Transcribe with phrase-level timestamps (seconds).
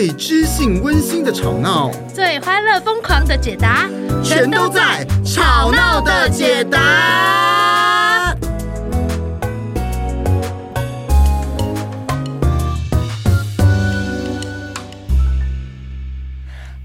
[0.00, 3.86] 最知性温馨的吵闹，最欢乐疯狂的解答，
[4.24, 8.34] 全都在《吵闹的解答》。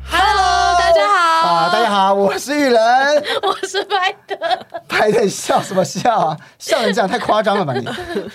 [0.03, 1.47] Hello，大家好。
[1.47, 2.75] 啊，大家好，我是玉人，
[3.43, 4.74] 我是拍的。
[4.95, 6.37] 拍的笑什么笑啊？
[6.57, 7.85] 笑成这样太夸张了吧你？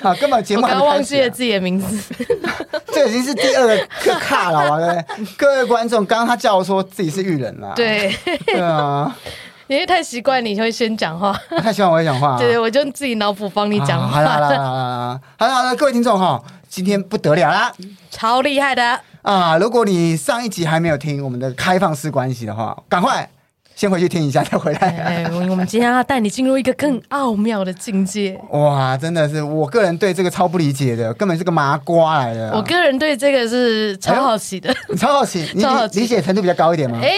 [0.03, 2.15] 啊，根本节目还没开始、啊、忘记了自己的名字，
[2.93, 5.35] 这已经是第二个卡了，对不对？
[5.37, 8.15] 各位观众，刚刚他叫我说自己是玉人了，对，
[8.47, 9.17] 对啊，
[9.67, 14.09] 因为太习惯你会先讲话，太习惯我会讲话、啊，对，我就自己脑补帮你讲话。
[14.09, 17.73] 好了好了好了好了好了，各位听众哈，今天不得了啦，
[18.11, 19.57] 超厉害的啊！
[19.59, 23.29] 如果你上一集还没有听我们的开放式关系的话，赶快。
[23.81, 24.79] 先回去听一下，再回来。
[24.79, 28.39] 哎，我们今天要带你进入一个更奥妙的境界。
[28.51, 32.53] 哇，真的是我个人对这个超不理解的，根本是个麻瓜来的。
[32.55, 37.01] 我个人对这个是超好奇的，哎、超好奇， 你理解程度比较高一点吗？
[37.03, 37.11] 哎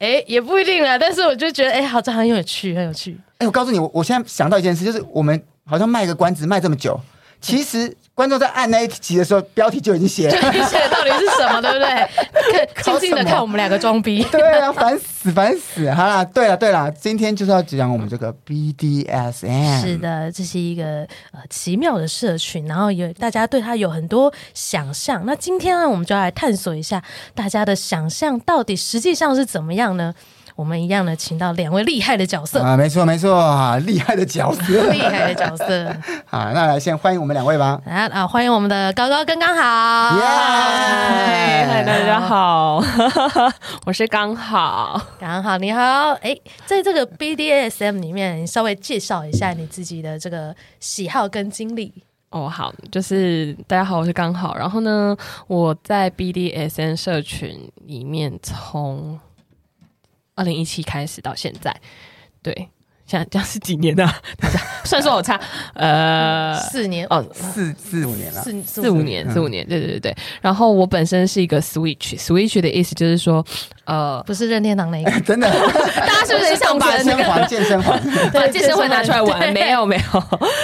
[0.00, 3.16] 哎，也不一定啊，但是我就觉得，哎，好像很有趣，很有趣。
[3.38, 7.00] 哎，我告诉你，我我现在想到一件事，就是我们好像卖个关子卖这么久，
[7.40, 7.96] 其实。
[8.16, 12.68] 观众在按那一集的时候，标题就已经写了，就写的到底是什么，对不对？
[12.82, 15.90] 静静的看我们两个装逼，对啊，烦死烦死！
[15.90, 19.82] 好啦，对了对了，今天就是要讲我们这个 BDSM。
[19.82, 25.22] 是的，这是一个呃奇妙的社群，然后有大家对它有很多想象。
[25.26, 30.14] 那今天呢，我们就要来探索一下大家的想象到底实际上是怎么样呢？
[30.56, 32.62] 我们一样的，请到两位厉害的角色。
[32.62, 35.94] 啊，没错没错啊，厉害的角色， 厉害的角色。
[36.24, 37.78] 好， 那来先欢迎我们两位吧。
[37.84, 42.82] 啊啊，欢迎我们的高高跟刚好，嗨嗨，大家好，
[43.84, 46.34] 我是刚好，刚好你好，哎，
[46.64, 51.92] 在这个 BDSM 里面，你稍微介绍一下你自己的这个喜好跟经历。
[52.30, 52.48] 哦。
[52.48, 55.14] 好，就是大家好，我是刚好，然后呢，
[55.48, 59.20] 我在 BDSM 社群里面从。
[60.36, 61.74] 二零一七开始到现在，
[62.42, 62.54] 对，
[63.06, 64.08] 现在这样是几年 呢？
[64.84, 65.40] 算说我差，
[65.74, 70.16] 呃， 四年哦，四四五年了，四四五年，四五年，对对对对。
[70.40, 73.44] 然后我本身是一个 Switch，Switch 的意思就是说，
[73.84, 79.52] 呃，不是任天堂那个， 真的，大家是不是想把健身环、健身环、把健身环拿出来玩？
[79.52, 80.22] 没有没有，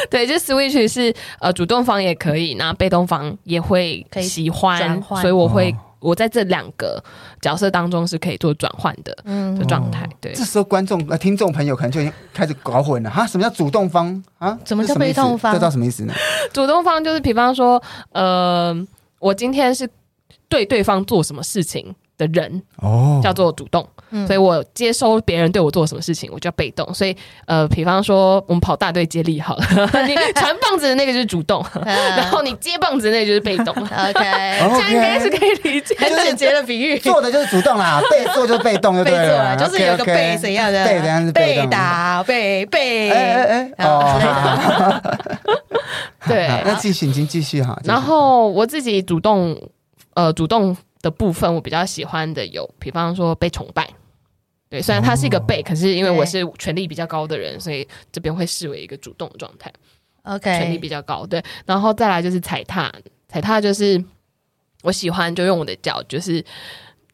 [0.09, 5.75] 对，就 Switch 是呃，主动方也可以，那被动方也会喜欢，所以我会。
[6.03, 7.03] 我在这两个
[7.41, 9.17] 角色当中是可以做转换的
[9.59, 10.33] 的状态，对。
[10.33, 14.59] 这时候观众呃听众朋友可能就已经开始搞混了哈，什么叫主动方啊？
[14.65, 15.53] 什么叫被动方？
[15.55, 16.13] 这叫什么意思呢？
[16.53, 18.75] 主动方就是比方说，呃，
[19.21, 19.89] 我今天是
[20.49, 21.95] 对对方做什么事情
[22.29, 23.87] 的人哦，叫做主动。
[24.27, 26.93] 所以我接收别人对我做什么事情，我就要被动。
[26.93, 27.17] 所以
[27.47, 29.65] 呃，比方说我们跑大队接力好了，
[30.07, 33.75] 你 传棒子的那个就是主动， 然后你接棒子的那个就是被动。
[33.75, 36.99] OK， 这样应该是可以理解，很简洁的比喻。
[36.99, 39.57] 做的就是主动啦，被做就是被动，就对了。
[39.57, 43.11] 就是有个被怎样的，被怎样是被打，被被。
[43.11, 45.01] 哎哎哎，哦，
[46.29, 47.81] 对，那继续，请继续哈。
[47.85, 49.57] 然后我自己主动，
[50.15, 53.87] 呃，主动的部分我比较喜欢的有，比方说被崇拜。
[54.71, 59.71] 对，虽然他是一个被，哦、可是因为我是权力比较高的人，所以这边会视为一个主动的状态。
[60.23, 62.91] OK，权力比较高，对，然后再来就是踩踏，
[63.29, 64.03] 踩踏就是
[64.83, 66.43] 我喜欢就用我的脚，就是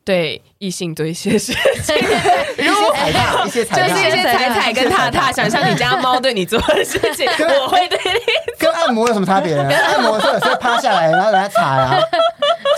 [0.04, 1.96] 对异性做一些事情，
[2.64, 7.26] 如果踩踏，一些踩踏，就是一些踩踩跟踏踏，想象你家猫对你做的事情，
[7.62, 8.20] 我会对你。
[8.58, 9.64] 跟按摩有什么差别呢？
[9.74, 11.98] 按摩是有时候趴下来，然后给他踩啊，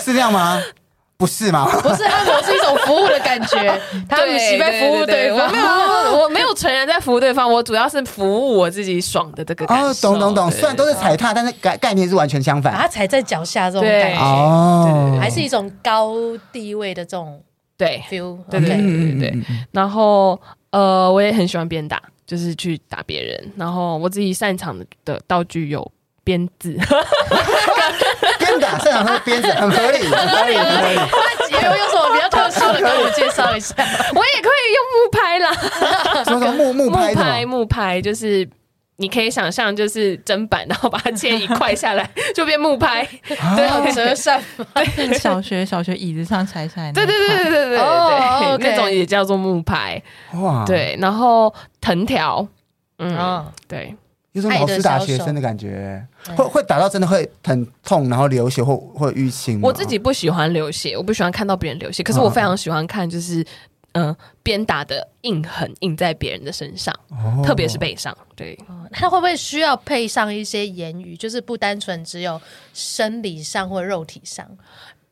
[0.03, 0.59] 是这样吗？
[1.21, 1.69] 不是吗？
[1.83, 5.45] 不是按摩是一种服务的感觉， 他们喜欢服务对方。
[5.45, 9.85] 我没有， 我没有纯然在服务对方，我主要是服务我自己爽的这个感受。
[9.85, 10.49] 哦，懂懂懂。
[10.49, 12.73] 虽然都是踩踏，但是概概念是完全相反。
[12.73, 16.15] 把它踩在脚下这种感觉，哦，还是一种高
[16.51, 17.39] 地位的这种
[17.77, 18.39] 对 feel。
[18.49, 19.33] 对对对对。
[19.71, 23.51] 然后呃，我也很喜欢鞭打，就是去打别人。
[23.55, 25.91] 然后我自己擅长的道具有
[26.31, 26.71] 鞭子。
[28.39, 30.95] 鞭打，现场的鞭子很合理，很合理，很合理。
[31.51, 33.75] 有有什么比较特殊的，跟我介绍一下。
[34.15, 37.09] 我也可以用木拍啦，什么木 木拍？
[37.09, 38.47] 木拍木拍就是
[38.97, 43.05] 你可以想象，就是砧板，然后把它切一块下来，就变木拍。
[43.27, 44.41] 对，折扇。
[44.95, 46.91] 对，小学小学椅子上拆下来。
[46.93, 47.77] 对对对对对对
[48.57, 50.01] 对，那种也叫做木拍。
[50.35, 52.47] 哇，对，然后藤条，
[52.99, 53.93] 嗯，对。
[54.33, 56.05] 有种老师打学生的感觉，
[56.37, 59.59] 会会打到真的会很痛，然后流血或或淤青。
[59.61, 63.45] 我自己不喜欢流血，我不喜欢看到别人流血，可是我非常喜欢看，就是
[63.91, 68.17] 嗯，鞭打的印痕印在别人的身上，哦、特别是背上。
[68.33, 68.57] 对，
[68.91, 72.39] 他会不会需要配上一些言语，就是不单纯只有
[72.73, 74.47] 生理上或肉体上？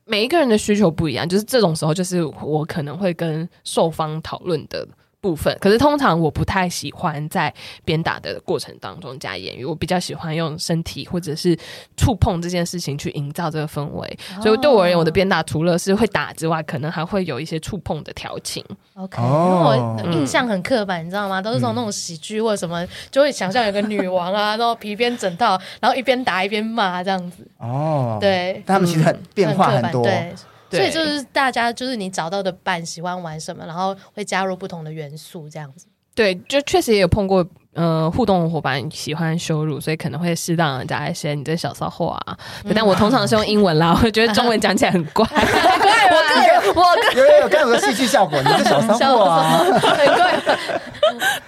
[0.06, 4.88] 每一个人的需求不一样，就是这种时候，就是我可能会跟受方讨论的。
[5.22, 11.58] 部分，可是通常我不太喜欢在鞭打的过程当中加言语，我比较喜欢用身体或者是
[11.98, 14.20] 触碰这件事情去营造这个氛围。
[14.38, 18.64] 哦、所以对我而言，我的鞭打除了是会打之外，可能还会有一些触碰的调情。
[18.96, 21.42] OK，因为我印象很刻板，你知道吗？
[21.42, 27.46] 都是从那种喜剧或者什么，就会想象有个女王啊，然后皮鞭整套，然后一边打一边骂这样子。
[27.58, 30.04] 哦，对，但他们其实很变化很多。
[30.04, 30.34] 对。
[30.72, 35.86] 所以就是大家就是你找到的伴喜欢玩什么，然后会加入不同的元素这样子。
[36.16, 42.38] 对，就确实也有碰过，呃，互动的伙伴喜欢羞辱，所以可能会适当的加一些你这小骚货啊。
[42.76, 45.26] 但我通常是用英文啦，我觉得中文讲起来很怪。
[45.32, 50.42] 怪我个人，我个人有有更有戏剧效果，你这小骚货啊，很怪。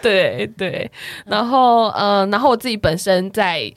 [0.02, 0.90] 对对，
[1.26, 3.72] 然后呃，然后我自己本身在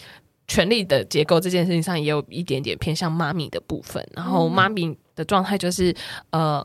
[0.46, 4.96] 权力的结构这件事情上也有一点点偏向妈咪的部分，然后妈咪。
[5.16, 5.94] 的状态就是，
[6.30, 6.60] 呃，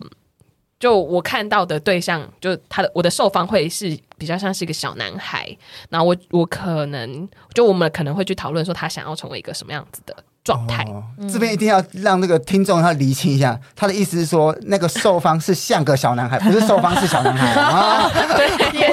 [0.80, 5.56] 就我看到的对象，就他的我的受方会是比较像是一个小男孩，
[5.88, 10.16] 然后我我可能就我们可能会去讨论说他想要成为一个什么样子的。
[10.42, 10.84] 状态，
[11.32, 18.10] 这边一定要让那个听众他厘清一下，他的意思是说，那个受方是像个小男孩，不是受方是小男孩啊？
[18.36, 18.89] 对，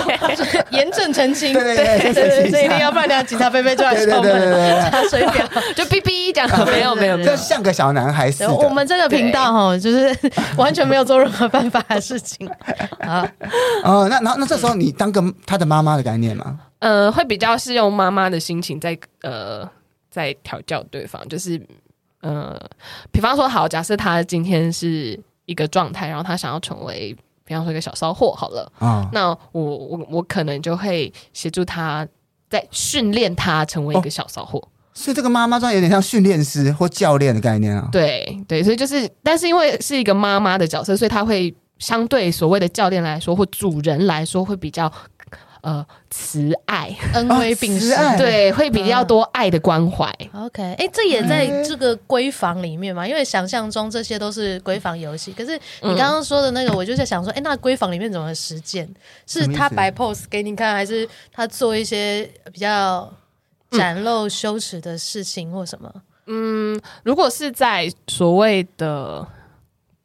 [0.71, 8.53] 严正澄清，对对对对对，一定要不然等下警察菲菲就来敲门，查水表，就哔哔讲，没有没有，就像个小男孩似的。
[8.53, 10.15] 我们这个频道哈，就是
[10.57, 12.49] 完全没有做任何犯法的事情
[13.01, 13.27] 啊。
[13.85, 16.59] 哦，那那那这时候你当个他的妈妈的概念吗？
[16.79, 19.69] 呃，会比较是用妈妈的心情在呃。
[20.09, 21.61] 在调教对方，就是，
[22.23, 22.59] 呃，
[23.13, 27.15] 比方说，好，假设他今天是一个状态，然后他想要成为，
[27.47, 32.07] 比方说一个小骚货，好了，啊，那我我我可能就会协助他，
[32.51, 34.59] 在训练他成为一个小骚货。
[34.59, 37.89] 哦，所以这个妈妈装有点像训练师或教练的概念啊。
[37.91, 44.93] 对对，所以就是，但是因为是一个妈妈的角色，所以他会相对所谓的教练来说，或主人来说，会比较。
[45.67, 50.09] 呃，慈爱、恩威并施，对，会比较多爱的关怀。
[50.33, 53.05] OK，哎、欸，这也在这个闺房里面嘛？
[53.05, 58.89] 因为想象中这些都是闺房游戏，可是你刚刚说的那个，我就在想说，哎、欸，那闺房里面怎么实践？
[59.27, 63.13] 是他摆 pose 给你看，还是他做一些比较
[63.73, 65.93] 展露羞耻的事情或什么？
[66.27, 69.27] 嗯，如果是在所谓的。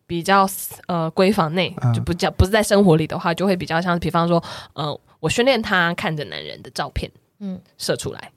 [0.07, 0.45] 比较
[0.87, 4.43] 呃闺房内就不叫不是在生活里的话，就会比较像，比方说
[4.73, 7.09] 呃，我训练他看着男人的照片，
[7.39, 8.31] 嗯，射出来，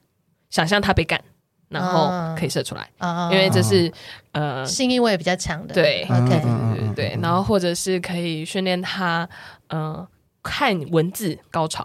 [0.51, 1.21] 想象他被干，
[1.69, 2.09] 然后
[2.39, 3.93] 可以射出来，啊、因为这是
[4.31, 9.29] 呃性意味比较强的，对，OK，对对对，然后或者是可以训练他
[9.69, 10.07] 呃
[10.43, 11.83] 看文字高潮，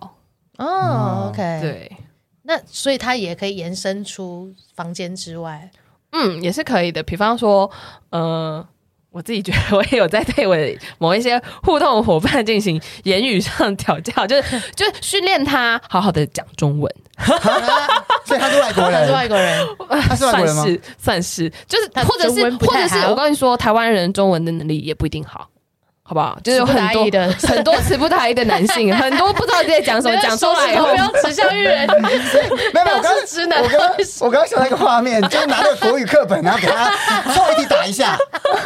[0.58, 1.98] 哦，OK，对，
[2.44, 5.72] 那所以他也可以延伸出房间之外，
[6.12, 7.72] 嗯，也是可以的，比方说
[8.12, 8.68] 呃。
[9.12, 16.94] 我自己觉得，我也有在对我的某一些互动伙伴进行言语上调教，就是 就是训练他好好的讲中文。
[18.24, 19.68] 所以他是外国人，他是外国人，
[20.08, 20.64] 他是外国人吗？
[20.64, 25.50] 算是，算是，就是或者是或者是我跟你说，台湾人中文的能力也不一定好。
[26.02, 26.40] 好不好？
[26.44, 31.88] 就是有很多的很多词不达意的男性，很多不知道你在讲什么， 讲出来以后不要耻笑育人。
[32.02, 33.92] 没有没有，我刚直男，我刚
[34.22, 36.92] 我刚想到一个画面，就是拿着国语课本，然后给他
[37.32, 38.18] 错一题打一下，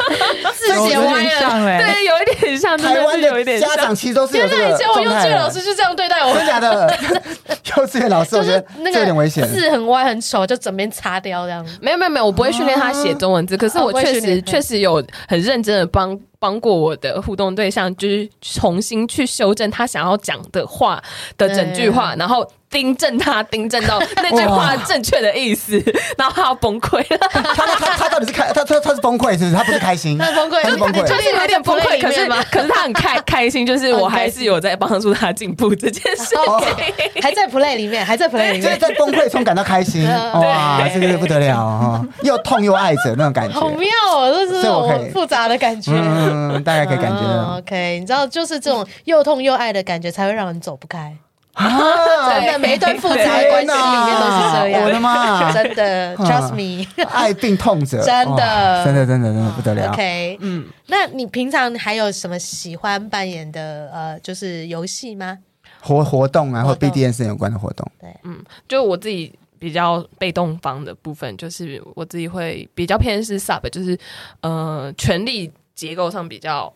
[0.54, 2.76] 字写歪了，对，有一点像。
[2.76, 4.74] 台湾的家长其实都是有这个状态。
[4.74, 6.98] 以前我幼稚园老师就这样对待我，真的假的？
[7.76, 11.64] 幼稚园老师我觉得这有点危险，字很歪很丑，就整边擦掉这样。
[11.80, 16.18] 没有没有没有，我不会训练他写中文字，可是我确实确实有很认真的帮。
[16.44, 21.02] 帮过我的互动对象，就是重新去修正他想要讲的话
[21.38, 25.82] 的整句话，然后订正他，订正到 那句话正确的意思，
[26.18, 27.18] 然后他要崩溃了。
[27.30, 29.52] 他他他到底是开他他他是崩溃是不是？
[29.54, 31.98] 他不是开心，他是崩溃，他是崩溃，就是有点崩溃。
[32.02, 40.06] 可是可是他很开开心，就是我还是有在帮助他进步这件事情， 还在 play 里面，还在 play 里面， 就是在崩溃中感到开心。
[40.06, 45.92] 哇，这个不得了啊，又痛又爱着那种感觉，好妙哦，这是这种复杂的感觉。
[46.34, 47.58] 嗯，大概可以感觉到。
[47.58, 51.16] OK，你知道，就是这种又痛又爱的感觉，才会让人走不开
[51.54, 51.64] 啊！
[52.34, 54.82] 真的，每一段复杂的关系里面都是这样。
[54.84, 59.92] 我的妈， 真的，Trust me，爱并痛着，真的，真的，真的，真的不得了。
[59.92, 65.38] OK，嗯，那你平常还有什么喜欢扮演的呃，就是游戏吗？
[65.80, 67.88] 活活动啊，或 BDSM 有关的活动？
[68.00, 73.96] 对，嗯，就我自己比较被动方的部分，就是我自己会比较偏是 Sub，就是
[74.40, 75.52] 呃，权力。
[75.74, 76.72] 结构上比较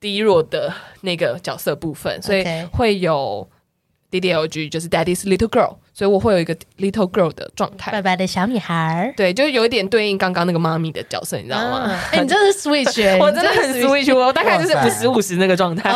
[0.00, 3.48] 低弱的那个角色部分，所以会有
[4.10, 9.12] DDLG，就是 Daddy's Little Girl，所以我会有一个 little girl 的状态，白白的小女孩。
[9.16, 11.90] 对，就是有一点对应刚刚那个妈咪的角色，你知道吗？
[12.12, 15.92] 哎、啊，你真的是 switch，、欸、我真的很 switch，我大概就是五十五十那个状态。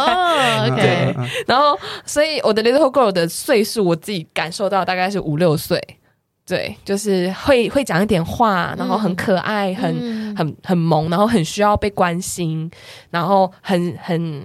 [0.76, 1.14] 对，
[1.46, 5.80] 然后所以我的 little girl 的岁数，我自己感受到大概是五六岁。
[6.52, 12.70] 对，就是会会讲一点话，然后很可爱，嗯、很很很萌，然后很需要被关心，
[13.08, 14.42] 然后很很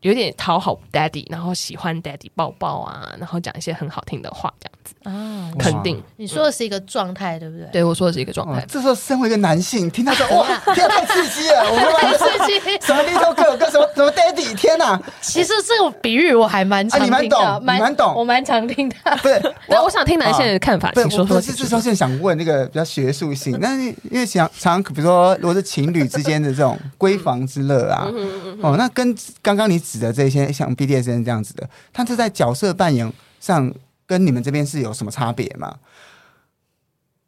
[0.00, 6.02] 有点讨好 daddy，然后喜欢 daddy 抱抱啊，然后讲一些很好听的话，这样子啊，肯定。
[6.16, 7.66] 你说的是一个状态，对不对？
[7.72, 8.64] 对，我说的是一个状态。
[8.68, 15.00] 这时候，身为一个男性，听到说哇，太刺激了，我们 太刺激，什么 little girl 跟什么什么 daddy，天哪！
[15.20, 18.96] 其实这个比喻我还蛮常听的，你蛮懂，蛮懂，我蛮常听的。
[19.22, 21.36] 不是， 那我想听男性的看法，请说说。
[21.36, 28.08] 我是说，现在想问那个比较学术性，但是因为想常比如说，如果是情侣之间的这种闺房之乐啊，
[28.60, 30.68] 哦，那跟刚刚你指的这些像。
[30.80, 33.70] BDSM 这样子的，他是在角色扮演上
[34.10, 35.72] 跟你们这边是有什么差别吗？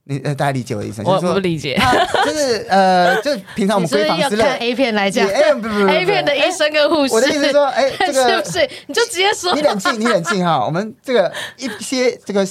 [0.03, 1.01] 你呃，大家理解我的意思？
[1.05, 1.81] 我不理解，
[2.27, 8.71] 就是呃，就是平常我们闺房之类看 A 片来讲，A 片的医生跟护士，我的意思是说，哎，这个 是不是？
[8.89, 10.65] 你就直接说，你冷静，你冷静哈。
[10.67, 12.45] 我们这个一些这个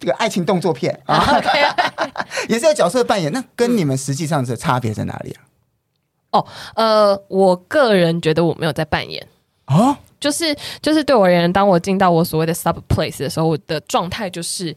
[0.00, 1.42] 这个爱情动作片啊，
[2.48, 5.44] 也是有角色扮演，那跟你们实际上的差别在哪里啊？
[6.40, 9.28] 哦，呃，我个人觉得我没有在扮演
[9.66, 9.98] 哦。
[10.24, 14.74] 就是就是对我而言，当我进到我所谓的 sub place 的时候，我的状态就是，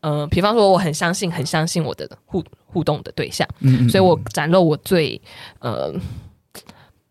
[0.00, 5.18] 呃，比方说我很相信很相信我的互互动的对象，嗯，嗯，所以我展露我最
[5.60, 5.90] 呃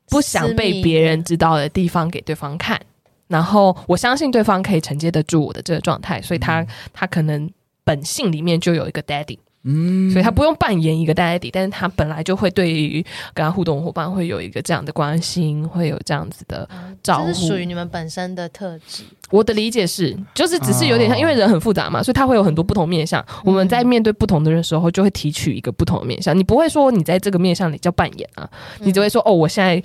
[0.08, 2.80] 不想被别人知道的地方给对方看，
[3.28, 7.50] 然后我相信对方可以承接得住我的这个状态，所以他他可能
[7.84, 9.40] 本性里面就有一个 daddy。
[9.64, 16.68] 嗯，所以他不用扮演一个 daddy，但是他本来就会对于跟他互动伙伴会有一个这样的关心，会有这样子的
[17.04, 19.04] 照顾，这是属于你们本身的特质。
[19.30, 23.24] 我的理解是，就是只是有点像，哦、因为人很复杂嘛，所以他会有很多不同面向。
[23.44, 26.36] 我们在面对不同的人的时候，就会提取一个不同的面相。
[26.36, 28.50] 你不会说你在这个面相里叫扮演啊，
[28.80, 29.84] 你只会说哦，我现在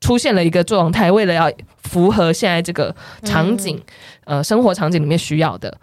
[0.00, 3.76] 出现了一个状态，为了要符合现在这个场景，
[4.26, 5.76] 嗯、呃，生活场景里面需要的。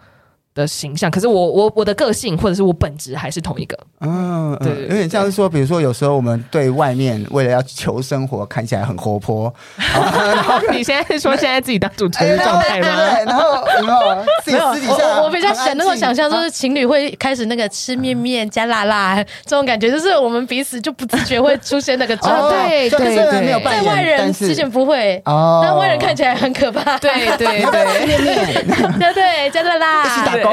[0.58, 12.86] 的形象，可是我我我的个性或者是我本质还是同一个，嗯，对，对，对，有点像是说，比如说有时候我们对外面为了要求生活，看起来很活泼， 然后 你现在是说现在自己当主持人的状态吗？
[12.88, 15.06] 对，然后有没有自己私底下？
[15.18, 30.04] 我我比较想那种想象，就是情侣会开始那个吃面面加辣辣这种感觉，就是我们彼此就不自觉会出现那个 状态，对对对，没有在外人之前不会哦，但外人看起来很可怕，对对对，面面，对对加辣辣。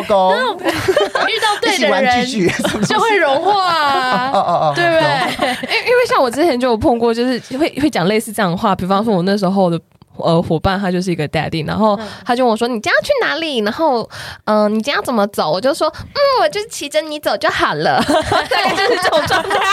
[0.03, 2.25] 高高， 遇到对的人
[2.87, 5.47] 就会融化啊， 哦哦哦，对不对？
[5.75, 9.79] 因因为像我之前就有碰过，就是会会讲类似这样的话，比方说我那时候的。
[10.17, 13.59] 呃，伙伴他就是一个 daddy，然后他就问我说：“你今天要去哪里？
[13.59, 14.09] 然后，
[14.45, 18.01] 嗯、呃，你今天要怎么走？”我就说：“嗯，我就骑着你走就好了。”
[18.49, 19.55] 对，就是这种状态。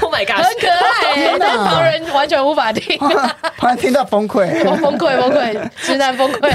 [0.00, 2.98] Oh my god，很可爱， 但旁人完全无法听，
[3.58, 6.50] 旁人听到崩溃，崩溃，崩溃，直男崩溃。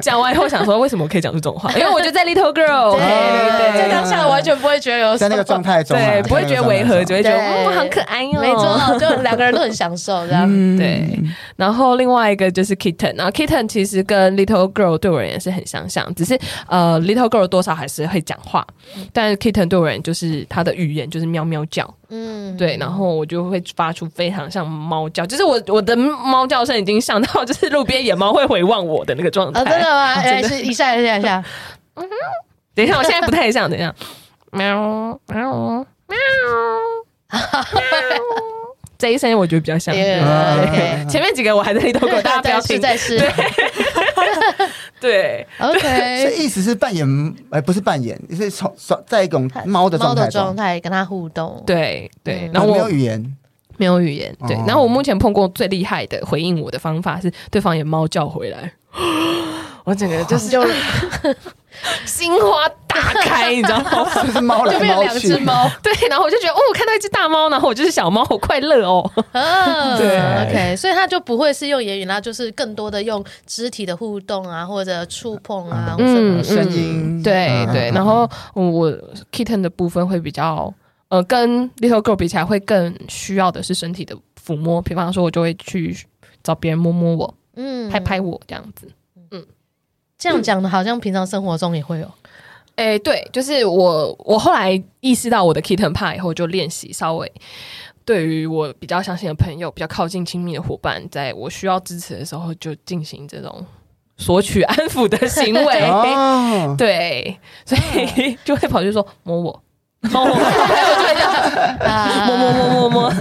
[0.00, 1.70] 讲完以后想说，为什么我可以讲出这种话？
[1.78, 8.40] 因为我就在 little girl，对对对，在当下完全不会觉得有在那个状态中，对，不会觉得违和，只会觉得哦，好可爱哟。
[8.40, 10.48] 没错，就两个人都很享受这样。
[10.76, 11.18] 对，
[11.56, 12.29] 然后另外。
[12.30, 18.66] 一个就是 kitten，然后 kitten 其实跟 little girl 对我而言是很相像，只是呃 little girl 多少还是会讲话，
[19.12, 29.60] 但是 kitten 对我而言就是它的语言就是喵喵叫，嗯，对，然后我就会发出非常像猫叫，就是我我的猫叫声已经像到就是路边野猫会回望我的那个状态。
[29.60, 30.14] 哦，真的吗？
[30.20, 31.42] 哎，是一下一下一下，
[31.94, 32.10] 嗯哼，
[32.74, 33.94] 等一下，我现在不太像，等一下，
[34.52, 36.16] 喵喵喵。
[39.00, 39.94] 这一声我觉得比较像，
[41.08, 42.78] 前面几个我还在里头过， 大家不要听。
[42.78, 43.18] 再试，
[45.00, 46.26] 对， OK。
[46.26, 48.70] 所以意思是扮演，哎，不是扮演，是从
[49.06, 51.62] 在一种猫的状态状态跟他互动。
[51.66, 53.36] 对对，然后没有语言，
[53.78, 54.36] 没有语言。
[54.46, 58.70] 对，然后我目前碰过最厉害的回应我的方法是，对方也猫叫回来。
[59.84, 60.62] 我整个就是就
[62.04, 64.10] 心花大开，你知道吗？
[64.22, 65.68] 就是猫来，就变两只猫。
[65.82, 69.10] 对，然后我就觉得，哦，我看到一只大猫，然后我就是小猫，好快乐哦。
[69.32, 77.90] 嗯，对，OK，所以他就不会是用言语，然后就是更多的用肢体的互动啊，或者触碰啊，嗯，声音，对对。
[77.92, 78.92] 然后我
[79.32, 80.72] kitten 的部分会比较，
[81.08, 84.82] 呃，跟 little girl 比起来，会更需要的是身体的抚摸。
[84.82, 85.96] 比方说，我就会去
[86.42, 88.88] 找别人摸摸我，嗯，拍拍我这样子。
[90.20, 92.06] 这样讲的，好像平常生活中也会有。
[92.76, 97.30] 哎、欸，对，就是我，我后来意识到我的 kitten 怕以后，就练习稍微
[98.04, 103.66] 对于我比较相信的朋友、比较靠近亲密的伙伴，在我需要支持的时候，就进行这种
[104.16, 109.62] 索取安抚的行为， 哦，对，所以就会跑去说摸我，
[110.00, 111.20] 然后我就会这
[111.86, 113.12] 样摸摸摸摸摸。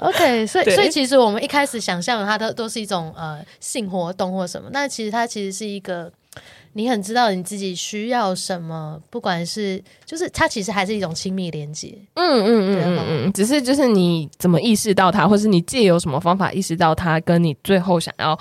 [0.00, 6.10] OK，所以所以其实我们一开始想象的它都都是一种呃性活动或什么，那其实它其实是一个
[6.72, 11.94] 你很知道你自己需要什么，不管是就是它其实还是一种亲密连接。
[12.14, 18.38] 嗯嗯嗯嗯嗯，只是就是你怎么意识到它，或是你借由什么方法意识到它，跟你最后想要。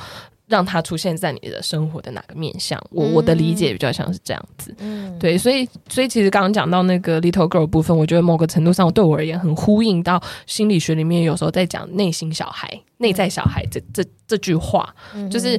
[0.50, 2.78] 让它出现在你的生活的哪个面向？
[2.92, 14.94] 我我的理解比较像是这样子，嗯，对，所以所以其实刚刚讲到那个 little girl 部分，我觉得某个程度上对我而言很呼应到心理学里面有时候在讲内心小孩、内在小孩这这这句话，
[15.30, 15.58] 就是。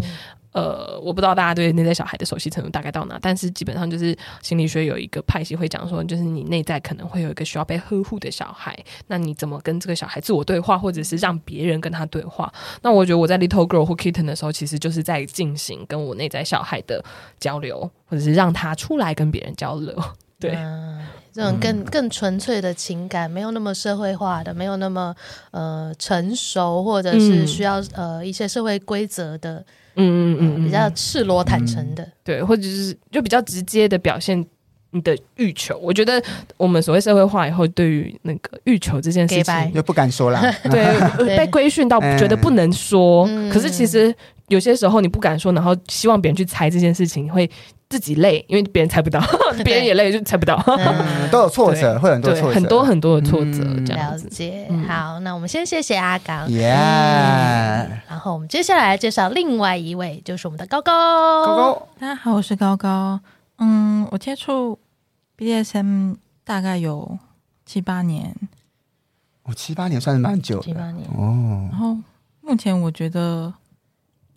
[0.53, 8.77] 呃，我不知道大家对内在小孩的熟悉程度大概到哪，但是基本上就是心理学有一个派系会讲说，就是你内在可能会有一个需要被呵护的小孩，
[9.07, 12.53] 那你怎么跟这个小孩自我对话，或者是让别人跟他对话？
[12.83, 17.05] 那我觉得我在 Little Girl 或 Kitten 的时候，其实就是在进行跟我内在小孩的
[17.39, 19.95] 交流，或者是让他出来跟别人交流。
[20.41, 20.99] 对，嗯、
[21.33, 25.15] 这种更更纯粹的情感，没有那么社会化的，没有那么
[25.53, 29.65] 呃成熟，或者是需要、嗯、呃一些社会规则的。
[29.97, 34.43] 嗯嗯嗯，比较赤裸坦诚的，对，或者是就比较直接的表现
[34.93, 35.77] 你的欲求。
[35.79, 36.23] 我觉得
[36.57, 40.41] 我们所谓社会化以后，对于那个欲求这件事情，就不敢说了。
[40.71, 43.29] 对，被规训到觉得不能说。
[43.53, 44.15] 可是其实
[44.47, 47.51] 有些时候你不敢说，然后希望别人去猜这件事情，会
[47.91, 49.21] 自己累，因为别人猜不到，
[49.65, 50.57] 别人也累，就猜不到。
[51.33, 53.65] 都有挫折，会很多挫折，很多很多的挫折。
[53.85, 54.69] 这样了解。
[54.87, 56.49] 好，那我们先谢谢阿刚。
[56.51, 56.71] 耶。
[58.09, 61.45] 然后我们接下来介绍另外一位，就是我们的高高。
[61.45, 63.19] 高高，大家好，我是高高。
[63.59, 64.79] 嗯，我接触
[65.37, 67.19] BDSM 大概有
[67.67, 68.33] 七八年。
[69.43, 70.63] 哦，七八年算是蛮久的。
[70.63, 71.69] 七八年哦。
[71.73, 71.97] 然后
[72.41, 73.53] 目前我觉得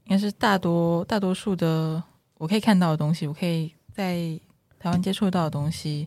[0.05, 2.01] 应该是大多大多数的。
[2.44, 4.38] 我可以看到的东西，我可以在
[4.78, 6.06] 台湾接触到的东西，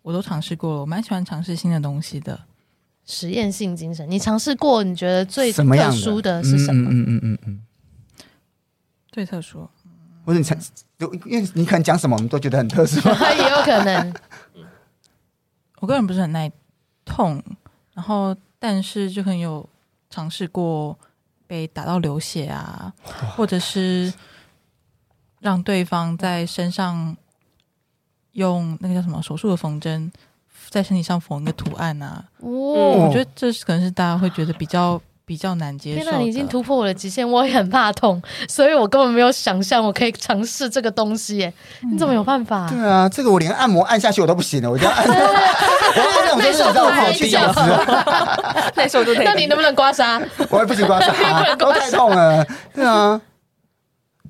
[0.00, 0.80] 我都尝试过了。
[0.82, 2.40] 我蛮喜欢尝试新的东西的，
[3.04, 4.08] 实验性精神。
[4.08, 6.88] 你尝试过，你觉得最特殊的是什么？
[6.92, 7.62] 嗯嗯嗯嗯，
[9.10, 9.68] 最特殊，
[10.24, 10.56] 或者你尝，
[10.96, 13.00] 就因为你可能讲什么，我们都觉得很特殊，
[13.36, 14.14] 也有可能。
[15.80, 16.48] 我个人不是很耐
[17.04, 17.42] 痛，
[17.94, 19.68] 然后但是就很有
[20.08, 20.96] 尝试过
[21.48, 22.94] 被打到流血啊，
[23.34, 24.14] 或者是。
[25.42, 27.16] 让对方在身上
[28.32, 30.10] 用那个叫什么手术的缝针，
[30.70, 32.22] 在身体上缝一个图案啊。
[32.38, 36.02] 哦、嗯，我觉得这是可能是大家会觉得比较比较难接受。
[36.04, 41.38] 天哪，你已经突破我的极限，我也很怕痛，所以我根本没有想象我可以尝试这个东西。
[41.38, 41.52] 耶，
[41.90, 42.68] 你怎么有办法？
[42.70, 45.04] 对啊，这个我连按摩按下去我都不行了，我就按。
[45.94, 47.60] 我按这种就是让我跑去角质。
[48.76, 49.24] 那时候就可以。
[49.24, 50.24] 那你能不能刮痧？
[50.48, 52.46] 我也不行刮痧， 都太痛了。
[52.72, 53.20] 对啊。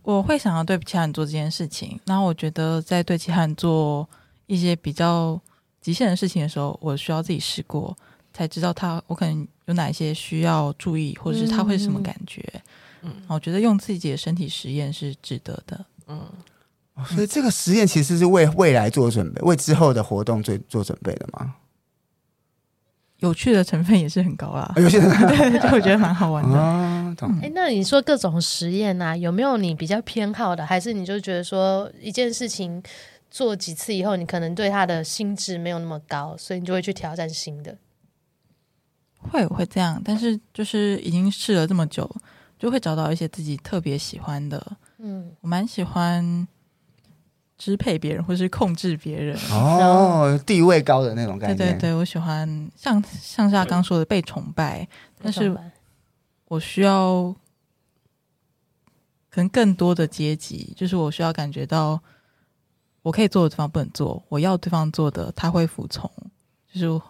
[0.03, 4.09] 我会想要对其他人做这件事情，然后我觉得在对其他人做
[4.47, 5.41] 一些比较
[5.81, 7.97] 极限的事情的时候，我需要自己试过，
[8.33, 12.45] 才知道他我可能有哪些需要注意，或者是他会是什么感觉。
[13.03, 15.85] 嗯，我觉得用自己的身体实验是值得的。
[16.09, 16.21] 嗯，
[17.07, 21.55] 所以这个实验其实是为未来做准备，为之后的活动做做准备的吗？
[23.23, 26.59] 有趣的成分也是很高啦，有趣的对，就我觉得蛮好玩的。
[27.41, 30.67] 哎、那你说各种实验啊，有没有你比较偏好的？
[30.67, 32.83] 还是你就觉得说一件事情
[33.31, 37.79] 做几次以后，你可能对它的心智没有那么高，所以你就会去挑战新的？
[39.31, 42.11] 会会这样，但是就是已经试了这么久，
[42.59, 44.77] 就会找到一些自己特别喜欢的。
[44.99, 46.49] 嗯，我蛮喜欢。
[47.63, 51.55] 支配别人或是控制别人哦，地位高的那种感觉。
[51.55, 54.89] 对对对，我喜欢像像是他刚说的被崇拜，
[55.23, 55.57] 但是
[56.47, 57.33] 我需要
[59.31, 62.01] 可能更多的阶级，就是我需要感觉到
[63.03, 66.11] 我可以做的地方不能做，我要对方做的他会服从，
[66.75, 67.03] 就是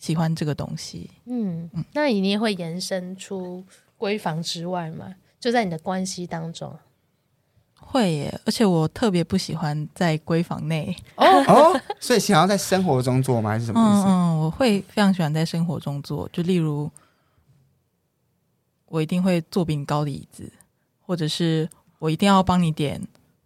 [0.00, 1.08] 喜欢这个东西。
[1.26, 3.64] 嗯嗯，那你也会延伸出
[3.96, 5.14] 闺房之外吗？
[5.38, 6.76] 就在你的关系当中。
[7.90, 13.50] 会耶，而且我特别不喜欢在闺房内哦 哦，所以想要在生活中做吗？
[13.50, 14.06] 还是什么意思？
[14.06, 16.90] 嗯嗯，我会非常喜欢在生活中做，就例如
[18.86, 20.50] 我一定会坐比你高的椅子，
[21.04, 23.00] 或者是我一定要帮你点，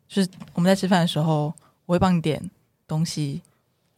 [0.06, 1.52] 就是我们在吃饭的时候，
[1.86, 2.50] 我会帮你点
[2.86, 3.40] 东西，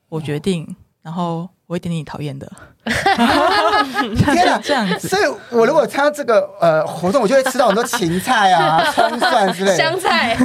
[0.08, 1.48] 我决定，哦、然后。
[1.66, 2.50] 我会点你讨厌的，
[2.84, 5.08] 天哪，这样子。
[5.08, 9.76] 所以，我如果参加这个呃活动，我就会吃到很多芹菜啊、 葱蒜之类的。
[9.76, 10.36] 香菜，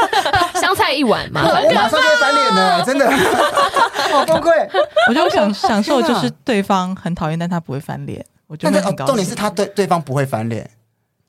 [0.58, 3.10] 香菜一碗嘛，我马上就会翻脸的，真的，
[4.10, 4.50] 好崩溃。
[5.08, 9.06] 我就想享受，就是对方很讨厌，但他不会翻脸，我觉得很高兴。
[9.08, 10.70] 重点是他对对方不会翻脸，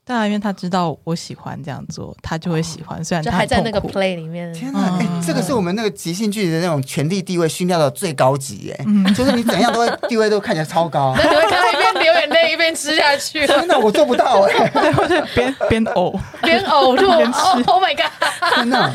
[0.05, 3.01] 当然，因为他知道我喜欢这样做，他就会喜欢。
[3.03, 4.51] 虽然他就还在那个 play 里面。
[4.53, 11.13] 天哪，哎、嗯这个是我们那个即兴剧的那种权力地位训练到最高级哎、嗯就是你怎样都会地位都看起来超高。
[11.17, 17.07] 那你会看他一边流眼泪一边吃下去， 天哪，我做不到哎、对 边边呕，边呕就。
[17.15, 18.55] 边吃 Oh my god！
[18.55, 18.91] 天哪，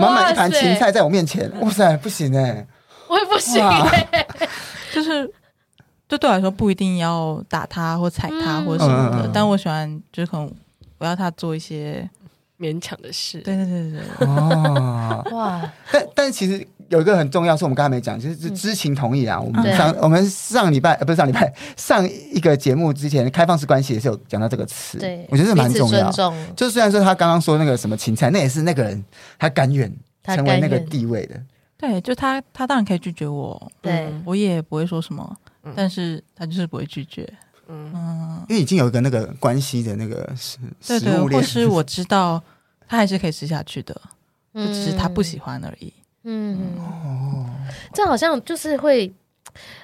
[0.00, 2.66] 满满一盘芹菜在我面前，哇塞，不行哎、
[3.08, 4.26] 我也不行哇欸
[4.92, 5.30] 就是。
[6.08, 9.30] 就对我来说，不一定要打他或踩他或者什么的，嗯嗯嗯。
[9.32, 10.50] 但我喜欢，就是可能
[10.98, 12.08] 我要他做一些，
[12.58, 13.38] 勉强的事。
[13.42, 19.38] 对对对对对，哦， 哇，但但其实有一个很重要，是我们刚才没讲，就是是知情同意啊。
[19.38, 26.10] 我们对上我们上礼拜呃不是上礼拜上一个节目之前，开放式关系也是有讲到这个词，对，我觉得这蛮重要
[26.56, 29.04] 就虽然说他刚刚说那个什么芹菜，那也是那个人
[29.38, 29.94] 他甘愿
[30.24, 31.38] 成为那个地位的。
[31.76, 34.06] 对，就他他当然可以拒绝我，对。
[34.06, 35.36] 嗯我也不会说什么，
[35.68, 37.28] 嗯但是他就是不会拒绝，
[37.68, 42.42] 嗯，嗯，因为已经有一个那个关系的那个食对对，食物链，或是我知道
[42.88, 43.94] 他还是可以吃下去的，
[44.54, 45.62] 就只是他不喜欢。
[45.64, 45.92] 而已。
[46.24, 47.46] 嗯，哦，
[47.92, 49.10] 这好像就是会，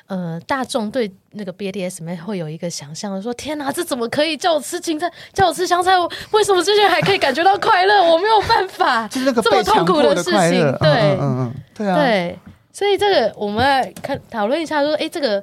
[0.06, 5.96] 呃，大众对那个 BDSM 会有一个想象，说天哪，这怎么可以叫我吃芹菜，叫我吃香菜？
[5.98, 8.02] 我为什么这些还可以感觉到快乐？
[8.02, 9.06] 我没有办法。
[9.08, 12.38] 就是那个这么痛苦的事情，对嗯嗯嗯嗯，对啊，对，
[12.72, 15.42] 所以这个我们来看讨论一下，说，哎，这个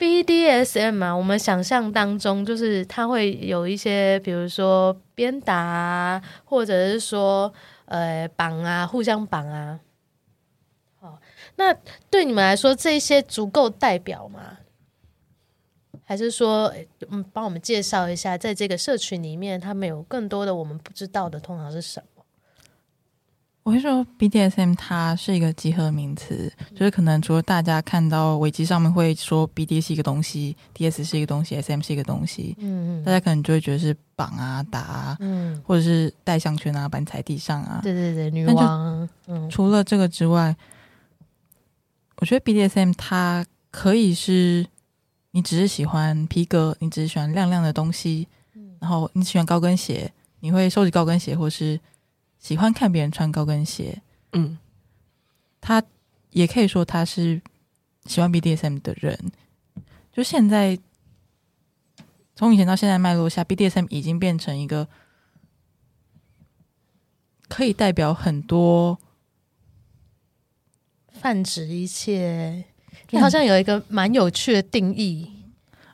[0.00, 7.52] BDSM 啊，我们想象当中就是它会有一些，比如说鞭打啊，或者是说
[7.84, 9.78] 呃绑啊，互相绑啊。
[10.98, 11.20] 好，
[11.56, 11.74] 那
[12.10, 14.56] 对你们来说，这些足够代表吗？
[16.02, 16.72] 还是说，
[17.10, 22.09] 嗯，帮我们介绍一下，在这个社群里面，他们有更多的我们不知道的，通常是什么？
[23.62, 37.80] 我会说 BDSM 它是一个集合名词，就是可能除了大家看到维基上面会说 BD 是一个东西，DS 是一个东西，SM 是一个东西，嗯大家可能就会觉得是绑啊、打啊，嗯，或者是戴项圈啊、把你踩地上啊。
[37.82, 40.56] 对对对，女王，嗯除了这个之外，
[42.16, 44.66] 我觉得 BDSM 它可以是
[45.32, 48.26] 你只是喜欢皮革，你只是喜欢亮亮的东西，
[48.80, 51.78] 然后你喜欢高跟鞋，你会收集高跟鞋，或是
[52.40, 54.02] 喜欢看别人穿高跟鞋。
[54.32, 54.58] 嗯，
[55.60, 55.80] 他
[56.30, 57.40] 也可以说他是
[58.06, 59.30] 喜欢 BDSM 的人。
[60.10, 60.76] 就现在，
[62.34, 64.88] 从以前到现在脉络下，BDSM 已经变成一个
[67.48, 68.98] 可以代表很多。
[71.12, 72.64] 泛指一切。
[73.10, 75.30] 你好像有一个蛮有趣的定义，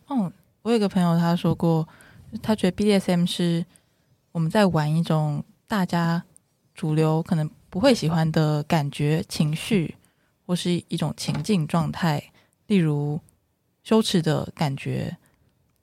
[0.08, 0.32] 嗯，
[0.62, 1.88] 我有个朋友他说过，
[2.42, 3.64] 他觉得 BDSM 是
[4.32, 6.22] 我们在玩一种大家
[6.76, 9.94] 主流可能不会喜欢的感觉、情绪，
[10.46, 12.22] 或是一种情境状态，
[12.66, 13.18] 例如
[13.82, 15.16] 羞耻的感觉、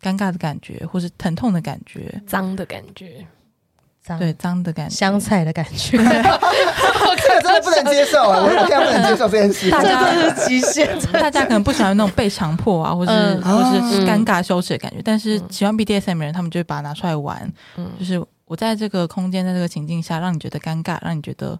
[0.01, 3.25] 尴尬的感觉，或是疼痛的感觉，脏的感觉，
[4.03, 4.95] 脏对，脏的感觉。
[4.95, 6.03] 香菜的感觉，这
[7.35, 8.39] 个真的不能接受啊！
[8.39, 9.71] 我我现在不能接受这件事。
[9.71, 10.99] 大家这是极限。
[11.13, 17.51] 大家可能不喜欢那种被强迫啊，或是、嗯或是嗯尴尬羞耻的感觉，但是喜欢 BDSM 的人，他们就会把它拿出来玩。
[17.77, 21.59] 嗯就是我在这个空间，在这个情境下，让你觉得尴尬，让你觉得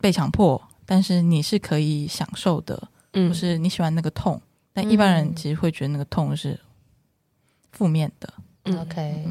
[0.00, 4.40] 被强迫，但是你是可以享受的，嗯就是你喜欢那个痛。
[4.72, 6.58] 但一般人其实会觉得那个痛是
[7.70, 8.34] 负面的。
[8.64, 9.28] 嗯 OK，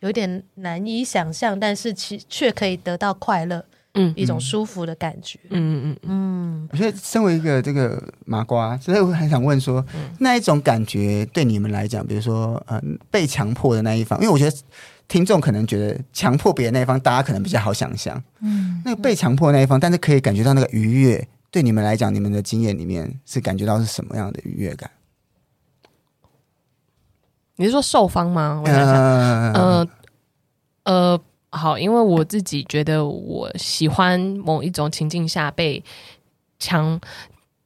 [0.00, 5.40] 有点难以想象，但是其却可以得到快乐，嗯一种舒服的感觉。
[5.50, 9.84] 嗯嗯嗯嗯，我觉得身为一个这个麻瓜，所以我很想问说，
[10.20, 14.56] 那一种感觉对你们来讲，比如说呃被强迫的那一方，因为我觉得
[15.08, 18.22] 听众可能觉得强迫别人那一方，大家可能比较好想象。
[18.40, 24.90] 嗯，那个被强迫那一方，但是可以感觉到那个愉悦，对你们来讲，你们的经验里面是感觉到是什么样的愉悦感？
[27.56, 28.62] 你是说受方吗？
[28.62, 29.88] 我想想，呃呃
[30.84, 35.82] 呃，好，因为我自己觉得我喜欢某一种情境下被
[36.58, 37.00] 强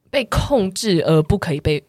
[0.09, 1.83] 被控制而不可以被，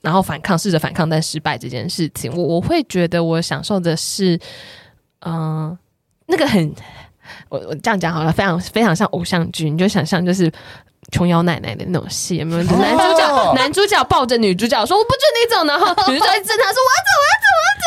[0.00, 4.40] 然后反抗，试着反抗但失败这件事情，我我会觉得我享受的是，
[5.24, 5.78] 嗯、呃，
[6.26, 6.74] 那个很，
[7.48, 10.52] 我我这样讲好了，非常非常像偶像剧，你就想象就是。
[11.12, 12.64] 琼瑶奶奶的那种戏，有没有？
[12.64, 17.84] 就男主角、哦男主角抱着女主角说：“我不准你走。”然后女主角一挣他说：“我要走，我要走，我要走。”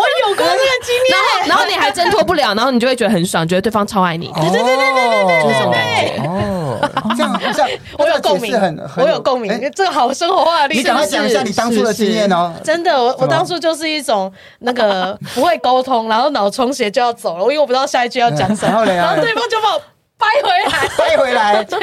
[0.00, 4.32] 我有过这个经验，然后， 然后你还挣脱不了，然后你就会觉得很爽，觉得对方超爱你。
[4.34, 6.22] 对对对对对对对，就是这种感觉。
[6.26, 6.78] 哦，
[7.16, 10.88] 这样这样，我有共鸣，我有共鸣，哎这个好生活化的例你子。
[10.88, 12.52] 赶快讲一下你当初的经验哦。
[12.64, 19.82] 真的，我我当初就是一种那个不会沟通，然后脑充血就要走了，因为我不知道下一句要讲什么，然后嘞然后对方就把我
[20.18, 21.78] 掰回来，掰回来， 就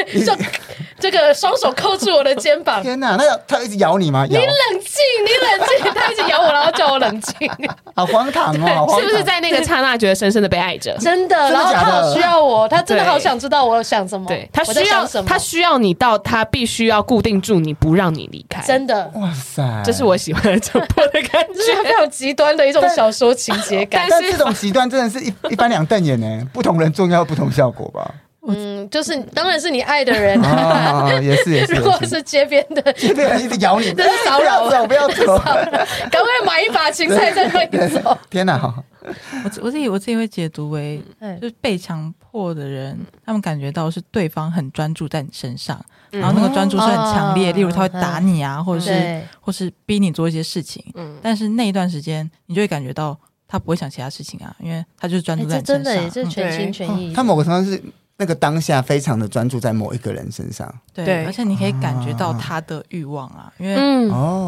[1.00, 2.82] 这个双手扣住我的肩膀。
[2.82, 4.26] 天哪，那他一直咬你吗？
[4.28, 7.50] 你冷静，你冷静，他一直咬我，然后叫我冷静，
[7.96, 8.98] 好荒唐哦！
[9.00, 10.98] 是不是在那个刹那觉得深深的被爱着？
[11.00, 18.62] 真的，然后他好需要我，他真的好想知道我想什么，对，他需要什么，他需要你到他必须要固定住你，不让你离开。
[18.64, 24.08] 真的，哇塞，这是我喜欢的这部的感觉， 是非常极端的一种小说情节感。
[24.10, 28.10] 但是这种极端真的是一一翻两瞪眼呢，不同人做应该有不同效果吧。
[28.48, 30.40] 嗯，就是当然是你爱的人。
[30.42, 31.74] 啊，也是也是。
[31.82, 32.18] 如果是。
[32.28, 38.18] 街边的，街边人一直咬你， 这是骚扰，走不要走， 赶快买一把芹菜再放走。
[38.30, 38.62] 天哪，
[39.02, 41.02] 我我自己我自己会解读为，
[41.40, 45.80] 就是被强迫的人，他们感觉到是对方很专注在你身上，
[46.10, 50.84] 然后那个专注是很强烈，例如他会打你啊，或者是或是逼你做一些事情，
[51.22, 57.14] 但是那一段时间你就会感觉到他不会想其他事情啊，因为他就是专注在你身上，真的也是全心全意。
[57.14, 57.82] 他某个程度是。
[58.20, 63.76] 那个当下非常的专注在某一个人身上，对，而且你可以感觉到他的欲望啊，因为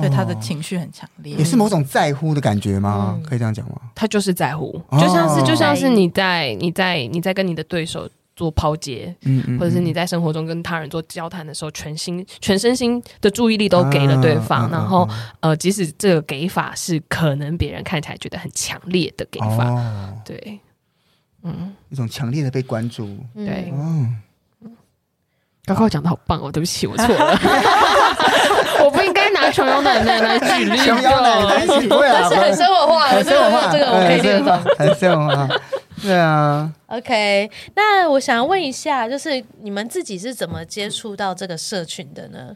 [0.01, 3.19] 对他的情绪很强烈，也是某种在乎的感觉吗？
[3.23, 3.75] 可以这样讲吗？
[3.93, 9.15] 他就是在乎，就像是就像是你在你在你在跟你的对手做抛接，
[9.59, 15.07] 或者是你在生活中跟他人做交谈的时候，全心全身心的注意力都给了对方，然后
[15.41, 20.59] 呃，即使这个给法是可能别人看起来觉得很强烈的给法，对。
[21.43, 24.21] 嗯，一种强烈的被关注，对，嗯，
[25.65, 27.39] 刚刚我讲的好棒哦，对不起，我错了，
[28.83, 32.35] 我不应该拿琼瑶奶奶来举例，琼瑶奶奶不会啊，但是。
[32.35, 34.45] 很生活化，很生活化，这个我可以接受，
[34.77, 35.47] 很生活化，
[36.01, 36.71] 对啊。
[36.87, 42.55] OK，那我想问一下，就是你们自己是怎么接触到这个社群的呢？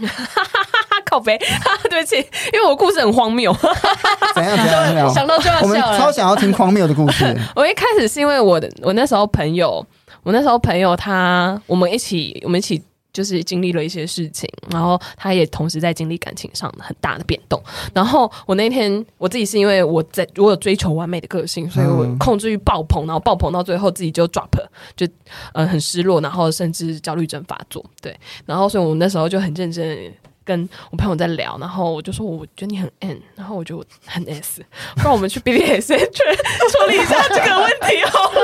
[0.00, 0.08] 嗯，
[1.04, 1.38] 靠背，
[1.88, 2.16] 对不起，
[2.52, 3.52] 因为我故事很荒谬。
[4.34, 5.08] 怎样怎样怎样？
[5.12, 5.66] 想到就要笑了。
[5.66, 7.36] 我们超想要听荒谬的故事。
[7.54, 9.84] 我一开始是因为我的，我那时候朋友，
[10.22, 12.82] 我那时候朋友他，我们一起，我们一起。
[13.18, 17.60] 就是经历了一些事情，然后他也同时在经历感情上很大的变动。
[17.92, 24.46] 然后我那天我自己是因为我在我有追求完美的个性，所以我控制欲爆棚，然后爆棚到最后自己就 drop，
[24.94, 25.04] 就
[25.52, 27.84] 呃很失落，然后甚至焦虑症发作。
[28.00, 30.14] 对，然后所以我那时候就很认真。
[30.48, 34.64] 跟我朋友在聊，然后我就说，我觉得你很 N，然后我就很 S，
[34.96, 36.22] 不然我们去 BDSM 去
[36.70, 38.40] 处理一下这个问题好了。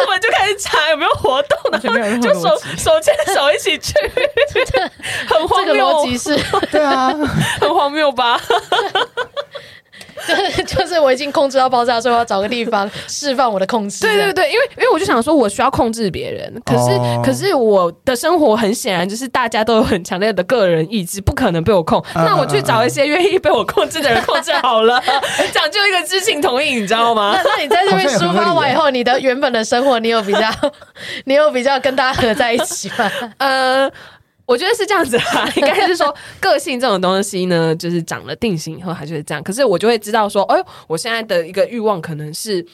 [0.00, 3.92] 我们就开始查有没有活动，然后就手手牵手一起去，
[5.28, 6.34] 很荒谬，这个逻辑是，
[6.72, 7.12] 对啊，
[7.60, 8.40] 很荒谬吧？
[10.26, 14.00] 就 是就是我已经控制到爆炸，所以我要找个地方释放我的控制。
[14.00, 22.02] 对对对，因为因为我就想说，我需要控制别人，可是、哦、可是我的生活很显然就是大家都有很强烈的个人意志，不可能被我控。
[22.14, 25.02] 嗯、那我去找一些愿意被我控制的人控制好了，
[25.52, 27.32] 讲究一个知情同意，你知道吗？
[27.34, 30.48] 那那你在这边抒发完以后，你的原本的生活，你有比较，
[31.26, 33.10] 你有比较跟大家合在一起吗？
[33.38, 33.90] 呃。
[34.46, 39.42] 我觉得是这样子啊， 应该是说个性这种东西呢，就是长了定型以后，还就是这样。
[39.42, 42.64] 可是我就会知道说，哎，我现在的一个欲望可能是，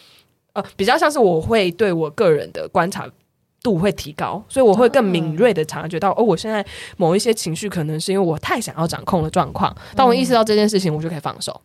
[0.53, 3.09] 呃，比较像是我会对我个人的观察
[3.63, 6.65] 度会提高，所以我会更敏锐的察觉到，哦，我现在
[6.97, 9.73] 某一些情绪可能是因为我太想要掌控的状况。
[9.95, 11.61] 当我意识到这件事情，我就可以放手。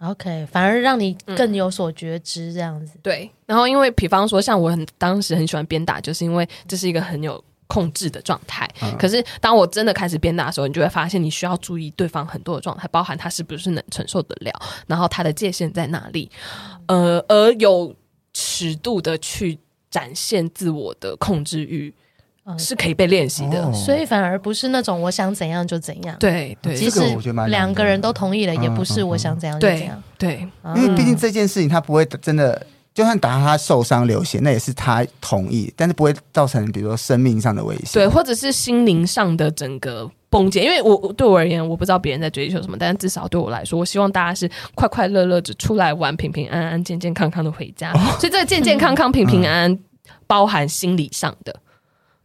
[0.00, 2.94] OK，反而让你更有所觉知，这样子。
[2.96, 7.40] 嗯、对，然后因为比方说，像我很当时很喜欢鞭打，就是因为这是一个很有。
[7.68, 14.52] 控制的状态，可是当我真的开始变大的时候，你就会发现你需要注意对方很多的状态，包含他是不是能承受得了，
[14.86, 16.30] 然后他的界限在哪里，
[16.86, 17.94] 呃，而有
[18.32, 19.58] 尺度的去
[19.90, 21.92] 展现自我的控制欲，
[22.56, 27.00] 是可以被练习的，所以反而不是那种我想怎样就怎样，对对，即使
[27.48, 32.64] 两个人都同意了，也不是我想怎样就怎样，对，因为毕竟这件事情他不会真的。
[32.96, 40.64] 就算打他受伤流血，那也是他同意，但是不会造成比如说生命上的危险，对，或者是心灵上的整个崩解。
[40.64, 47.92] 因为我对我而言，我不知道别人在追求什么，但是至少对我来说，我希望大家是快快乐乐的出来玩，平平安安、健健康康的回家。
[47.92, 49.78] 哦、所以这个健健康康、平平安安，
[50.26, 51.60] 包含心理上的，嗯、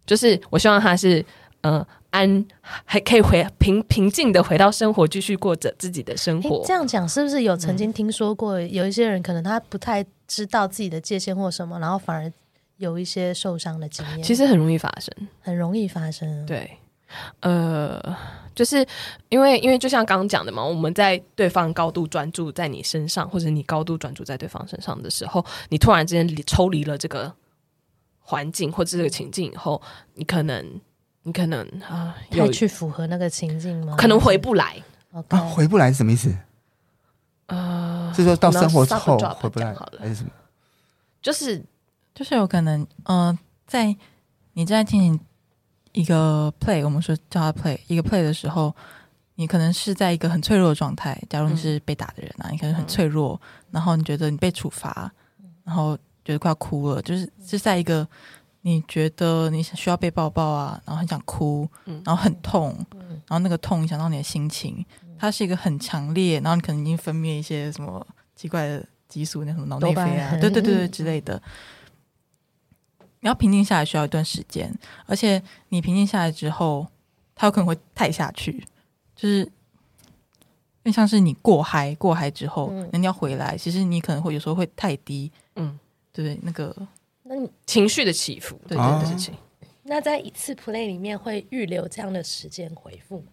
[0.05, 1.19] 就是我希望他是
[1.63, 1.79] 嗯。
[1.79, 2.45] 呃安
[2.83, 6.61] 还可以回平平静的回到生活，继续过着自己的生活。
[6.67, 12.31] 这样讲是不是有曾经听说过，有一些人可能他不太知道自己的界限或什么，然后反而
[12.77, 14.23] 有一些受伤的经验？
[14.23, 16.45] 其实很容易发生，很容易发生。
[16.45, 16.77] 对，
[17.41, 18.01] 呃，
[18.55, 18.87] 就是
[19.27, 27.33] 因为因为就像刚刚讲的嘛，我们在对方高度专注在你身上，或者你高度专注在对方身上的时候，你突然之间抽离了这个
[28.21, 29.81] 环境或者这个情境以后，
[30.13, 30.79] 你可能。
[31.23, 33.95] 你可能啊，太去符合那个情境吗？
[33.95, 34.81] 可能回不来。
[35.11, 35.21] 啊，
[35.53, 36.35] 回不来是什么意思？
[37.51, 40.31] 呃，是说到生活之后回不来，还是什么？
[41.21, 41.63] 就是
[42.15, 43.37] 就是有可能，呃，
[43.67, 43.95] 在
[44.53, 45.19] 你在进行
[45.91, 48.73] 一个 play，我们说叫他 play，一个 play 的时候，
[49.35, 51.21] 你可能是在一个很脆弱的状态。
[51.29, 55.11] 假如你是被打的人啊，嗯、你可能很脆弱，然后你觉得你被处罚，
[55.63, 58.07] 然后觉得快要哭了，就是是在一个
[58.61, 61.67] 你觉得你需要被抱抱啊，然后很想哭，
[62.05, 64.85] 然后很痛，然后那个痛影响到你的心情，
[65.21, 68.03] 它是一个很强烈，然后你可能已经分泌一些什么
[68.35, 71.39] 奇怪的激素，那什么脑内啡啊，对对对对之类的。
[73.19, 74.73] 你要平静下来需要一段时间，
[75.05, 76.87] 而且你平静下来之后，
[77.35, 78.65] 它有可能会太下去，
[79.15, 79.47] 就是
[80.83, 85.77] 更像是你过嗨过嗨之后，那、嗯、你要回来，其实你可能会有时候会太低，嗯，
[86.11, 86.39] 对对？
[86.41, 86.75] 那个，
[87.21, 89.35] 那你情绪的起伏，对对对，事情。
[89.83, 93.23] 那在一次 play 里面会预留这样的时间回复？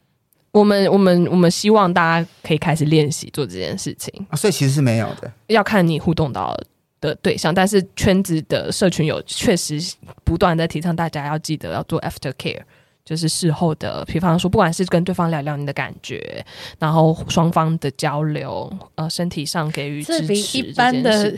[0.53, 6.57] 我们我们我们希望大家可以开始练习做这件事情，啊、所以其实是没有的，要看你互动到。
[7.01, 9.79] 的对象，但是圈子的社群有确实
[10.25, 12.59] 不断在提倡大家要记得要做 after care，
[13.05, 16.45] 就是事后的，比方说不管是跟对方聊聊你的感觉，
[16.77, 21.33] 然后双方的交流，呃，身体上给予支持这， 比一般的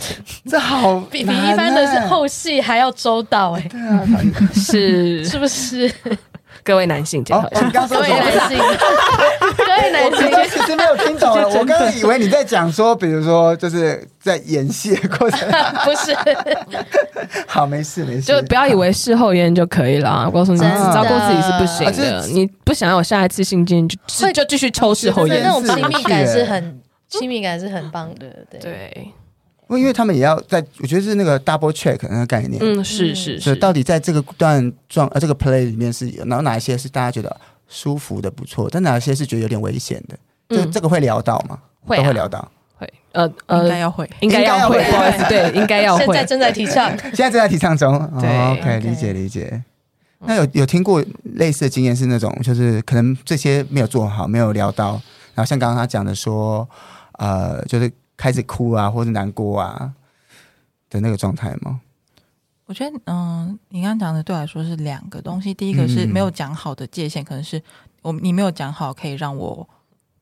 [0.47, 4.09] 这好、啊、比比一般的是后戏还要周到哎、欸，对啊，
[4.57, 5.23] 是。
[5.29, 5.93] 是不是？
[6.63, 8.59] 各位男性，哦，你刚说各位男性，
[9.57, 15.49] 各位男性，我其实没有听懂， 我刚刚以为你在讲说，比如说就是在演戏的过程，
[15.85, 16.17] 不是。
[17.47, 20.25] 好，没事没事，就不要以为事后烟就可以了。
[20.27, 22.27] 我告诉你，照顾自己是不行的。
[22.29, 25.41] 你不想要有下一次性经验，就就继续抽事后烟。
[25.43, 28.61] 那种亲密感是很亲密感是很棒的，对。
[28.61, 29.09] 对。
[29.79, 32.59] 因为他们也要在，我觉得是那个 double check 那个概念。
[32.61, 33.41] 嗯，是是是。
[33.41, 37.35] 所以到底在这个段状呃这个 play 里面是有，然后哪一些是大家觉得
[37.69, 40.19] 舒服的不错，但哪一些是觉得有点危险的？
[40.49, 41.59] 这这个会聊到吗？
[41.87, 42.51] 会都会聊到。
[42.77, 46.05] 会呃呃，应该要会，应该要会，不好意思，对，应该要会。
[46.07, 47.99] 现在正在提倡， 现在正在提倡中。
[48.21, 49.63] 对，OK，理解理解。
[50.21, 51.03] 那有有听过
[51.37, 54.93] 类似的经验是那种，就是可能这些没有做好，没有聊到，
[55.35, 56.69] 然后像刚刚他讲的说，
[57.13, 59.95] 呃，就是开始哭啊，或者难过啊。
[60.91, 61.81] 的那个状态吗？
[62.67, 65.55] 我觉得，嗯，你刚刚讲的对我来说是两个东西。
[65.55, 67.63] 第一个是没有讲好的界限，嗯、可能是
[68.03, 69.69] 我你没有讲好可以让我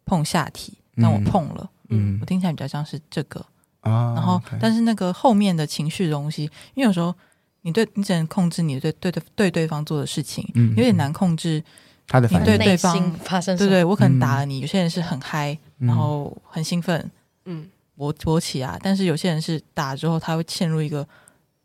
[0.04, 3.40] 碰下体，让我碰了，嗯，我听起来比较像是这个
[3.80, 4.12] 啊。
[4.14, 7.14] 然后但是那个后面的情绪的东西，因为有时候
[7.62, 11.64] 你对你只能控制你对对对对对方做的事情，嗯，有点难控制
[12.06, 17.10] 他的反应，对对方发生，对对，我可能打了你，有些人是很嗨，然后很兴奋，
[17.46, 17.70] 嗯。
[17.98, 18.78] 勃勃起啊！
[18.80, 21.02] 但是有些人是打之后，他会陷入一个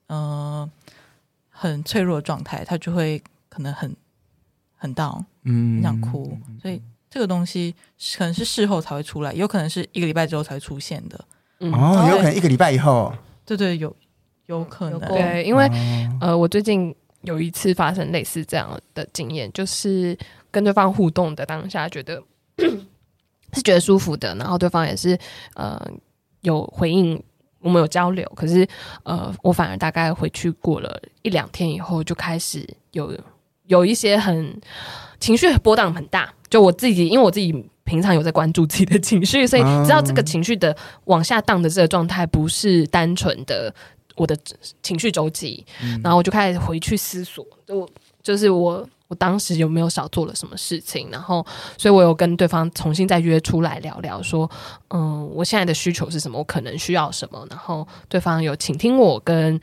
[0.08, 0.72] 嗯、呃、
[1.50, 3.96] 很脆弱的状态，他就会可能很
[4.76, 6.36] 很 down，嗯，很想哭。
[6.60, 7.76] 所以这个东西
[8.17, 11.26] 可能是事后才会出来，有可能是一个礼拜之后才会出现的。
[11.60, 13.13] 嗯、哦，有可能一个礼拜以后。
[13.46, 13.96] 对对，有
[14.48, 15.00] 有可能。
[15.02, 15.69] 对，因为
[16.19, 20.17] 呃，我最近有一次发生类似这样的经验，就是
[20.50, 22.24] 跟对方互动的当下，觉得
[23.54, 25.15] 是觉得舒服的，然后对方也是
[25.54, 25.80] 呃。
[26.44, 27.22] 有回应，
[27.60, 28.66] 我们有交流，可是
[29.04, 33.14] 呃，我反而大概回去过了一两天以后，就开始有
[33.66, 34.62] 有一些很
[35.20, 36.34] 情绪波荡很大。
[36.50, 37.52] 就我自己，因为我自己
[37.84, 40.74] 平常有在关注自己的情绪，所以知道这个情绪的
[41.06, 43.74] 往下荡的这个状态不是单纯的
[44.16, 44.38] 我的
[44.82, 47.90] 情绪周期，嗯、然后我就开始回去思索，就
[48.22, 48.88] 就是我。
[49.15, 51.10] 当时有没有少做了什么事情？
[51.12, 51.45] 然后，
[51.78, 54.49] 所以我有跟对方重新再约出来聊聊，说，
[54.89, 56.38] 嗯，我现在的需求是什么？
[56.38, 57.45] 我可能需要什么？
[57.49, 59.60] 然后对方有倾听我跟。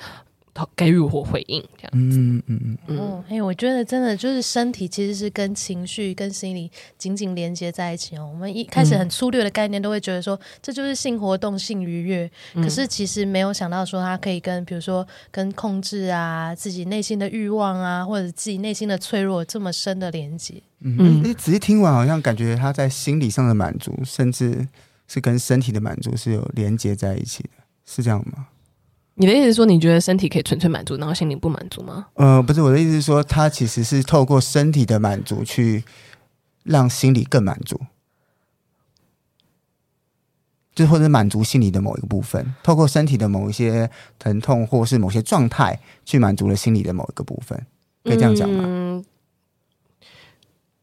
[0.77, 2.19] 给予我回应，这样子。
[2.19, 3.25] 嗯嗯嗯嗯。
[3.29, 8.29] 哎，我觉得真的就是身体其实是跟情绪、跟心理紧紧连接在一起哦。
[8.33, 12.31] 我们一开始很粗略的概念都会觉得说，这就是性活动、性愉悦。
[12.55, 20.63] 可是其实没有想到说，它可以跟比如说跟控制啊、自己内心的欲望啊，或者自己内心的脆弱这么深的连接。
[20.81, 24.67] 嗯，你仔细听完，好像感觉他在心理上的满足，甚至
[25.07, 27.51] 是跟身体的满足是有连接在一起的，
[27.85, 28.47] 是这样吗？
[29.21, 32.07] 你的意思是说，你觉得身体可以纯粹满足，然后心灵不满足吗？
[32.15, 35.85] 呃，不是，我的意思是说，它其实是透过身体的满足去
[36.65, 37.79] 让心理更满足，
[40.75, 47.67] 就或者满足心理的某一个部分，透过身体的某一些疼痛或是某些状态去满足了心理的某一个部分，
[48.03, 48.65] 可以这样讲吗？
[48.67, 49.05] 嗯，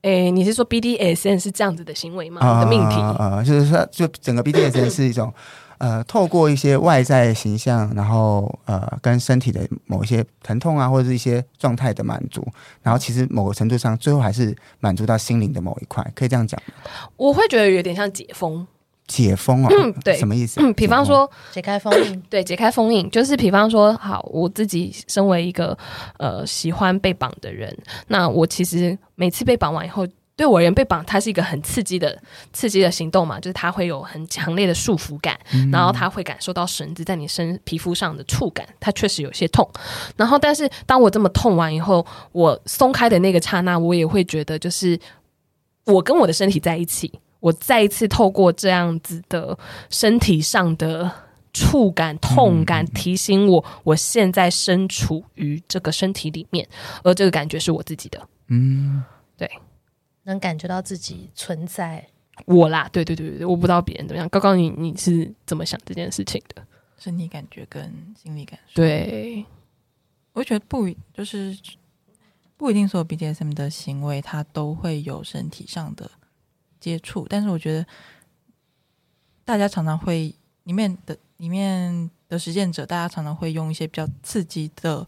[0.04, 2.46] 诶，你是说 BDSN 是这样子的行为吗？
[2.46, 5.34] 啊、的命题啊、呃，就是说，就整个 BDSN 是一种。
[5.80, 12.46] 呃，透过一些外在形象，然后呃，跟身体的某一些疼痛啊，或者是一些状态的满足，
[12.82, 16.74] 然后其实某个程度上，最后还是满足到心灵的某一块，可以这样讲吗？
[17.16, 18.66] 我会觉得有点像解封，
[19.08, 20.60] 解封哦，嗯对什么意思？
[20.62, 25.78] 嗯，比方说，解开封印，对，解开封印，就是比方说，好，我自己身为一个
[26.18, 27.76] 呃喜欢被绑的人，
[28.08, 30.06] 那我其实每次被绑完以后，
[30.38, 32.18] 对我而言，被绑它是一个很刺激的、
[32.54, 39.70] 刺激的行动嘛，就是它会有很强烈的束缚感，嗯、然后它会感受到绳子在你身皮肤上的触感，它确实有些痛。
[40.16, 44.98] 然后，但是当我这么痛完以后，我松开的那个刹那，我也会觉得，就是
[45.86, 47.20] 我跟我的身体在一起。
[47.40, 49.58] 我再一次透过这样子的
[49.92, 51.10] 身体上的
[51.54, 56.68] 触感、痛感，提醒我，我现在身处于这个身体里面，
[57.04, 58.20] 而这个感觉是我自己的。
[58.48, 59.04] 嗯，
[59.38, 59.50] 对，
[60.28, 62.08] 能感觉到自己存在。
[62.46, 64.30] 我啦，对对对对，我不知道别人怎么样。
[64.30, 66.64] 高高你，你你是怎么想这件事情的？
[67.00, 68.76] 身体感觉跟心理感受。
[68.76, 69.44] 对，
[70.34, 71.58] 我觉得不就是
[72.56, 76.10] 不一定所有 BDSM 的行为，它都会有身体上的。
[76.80, 77.86] 接触，但是我觉得
[79.44, 80.34] 大家常常会
[80.66, 85.04] 里面的里面的实践者，大家常常会用一些比较刺激的、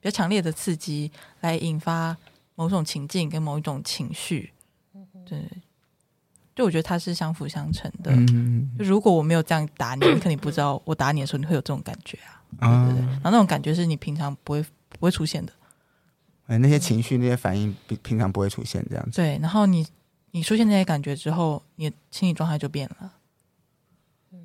[0.00, 2.16] 比较强烈的刺激来引发
[2.58, 4.52] 某种情境跟某一种情绪。
[5.24, 5.42] 对，
[6.56, 8.10] 就我觉得它是相辅相成的。
[8.12, 12.42] 嗯、就如果我没有这样打你，你肯定不知道我打你的时候你会有这种感觉啊。
[12.58, 15.52] 嗯、对对对，然后那种感觉是你平常不会不会出现的。
[16.48, 19.12] 哎，那些情绪、那些反应，平平常不会出现这样子。
[19.16, 19.86] 对，然后你。
[20.30, 23.14] 你出现那些感觉之后，你的心理状态就变了。
[24.30, 24.38] 嗯，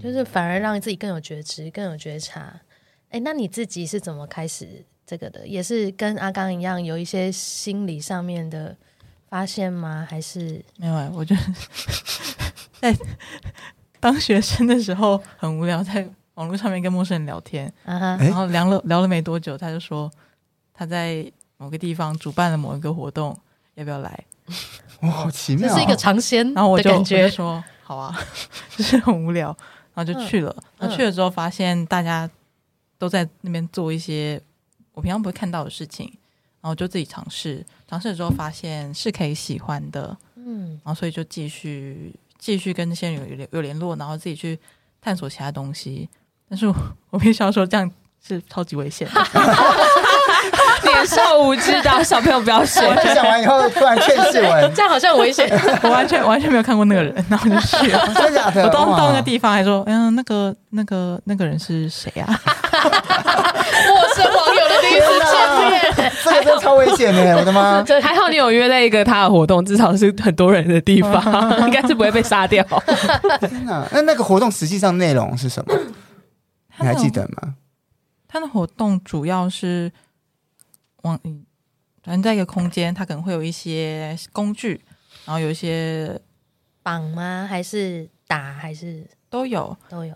[0.00, 2.62] 就是反而让自己更有觉知、更有觉察。
[3.10, 5.46] 哎，那你自己是怎么开始这个的？
[5.46, 8.74] 也是跟阿刚一样，有一些心理上面的
[9.28, 10.06] 发现吗？
[10.08, 10.94] 还是没有？
[11.14, 11.42] 我觉得
[12.80, 12.96] 在
[14.00, 20.10] 当学生的时候很无聊，在网络上面跟陌生人聊天，然后聊了聊了没多久，他就说
[20.72, 23.38] 他在某个地方主办了某一个活动，
[23.74, 24.24] 要不要来？
[25.02, 25.68] 哇，好奇妙！
[25.68, 28.18] 这是一个尝鲜，然后我就觉我就说好啊，
[28.78, 29.54] 就是很无聊，
[29.92, 30.56] 然后就去了。
[30.78, 32.28] 然后去了之后，发现大家
[32.96, 34.40] 都在那边做一些
[34.94, 36.06] 我平常不会看到的事情，
[36.60, 37.64] 然后就自己尝试。
[37.88, 44.58] 尝试了之后，发现是可以喜欢的，嗯，然后所以就继续继续跟那些人有联有联络，然后自己去
[45.00, 46.08] 探索其他东西。
[46.48, 46.74] 但是我
[47.10, 47.90] 我必须要说，这样
[48.22, 49.22] 是超级危险的。
[50.84, 52.80] 年少无知的小朋友不要学。
[52.96, 55.48] 分享完以后突然劝世文，这样好像危险。
[55.82, 58.04] 我完全完全没有看过那个人，然后就去了。
[58.14, 58.64] 真的假的？
[58.64, 62.28] 我到到那个地方还说，嗯，那个那个那个人是谁啊？
[65.00, 67.84] 陌生网友的第一次见面， 这个真的超危险的，我的妈！
[68.00, 71.22] 还好你有约在一个他的活动，至少是很多人的地方，
[71.66, 72.64] 应该是不会被杀掉。
[73.40, 73.86] 天哪！
[73.92, 75.74] 那那个活动实际上内容是什么？
[76.78, 77.54] 你还记得吗？
[78.26, 79.92] 他的活动主要是。
[81.02, 81.44] 往嗯，
[82.04, 84.80] 反正在一个空间，他可能会有一些工具，
[85.24, 86.16] 然后有一些
[86.80, 87.44] 绑吗？
[87.50, 88.52] 还是打？
[88.52, 90.14] 还是都有都有。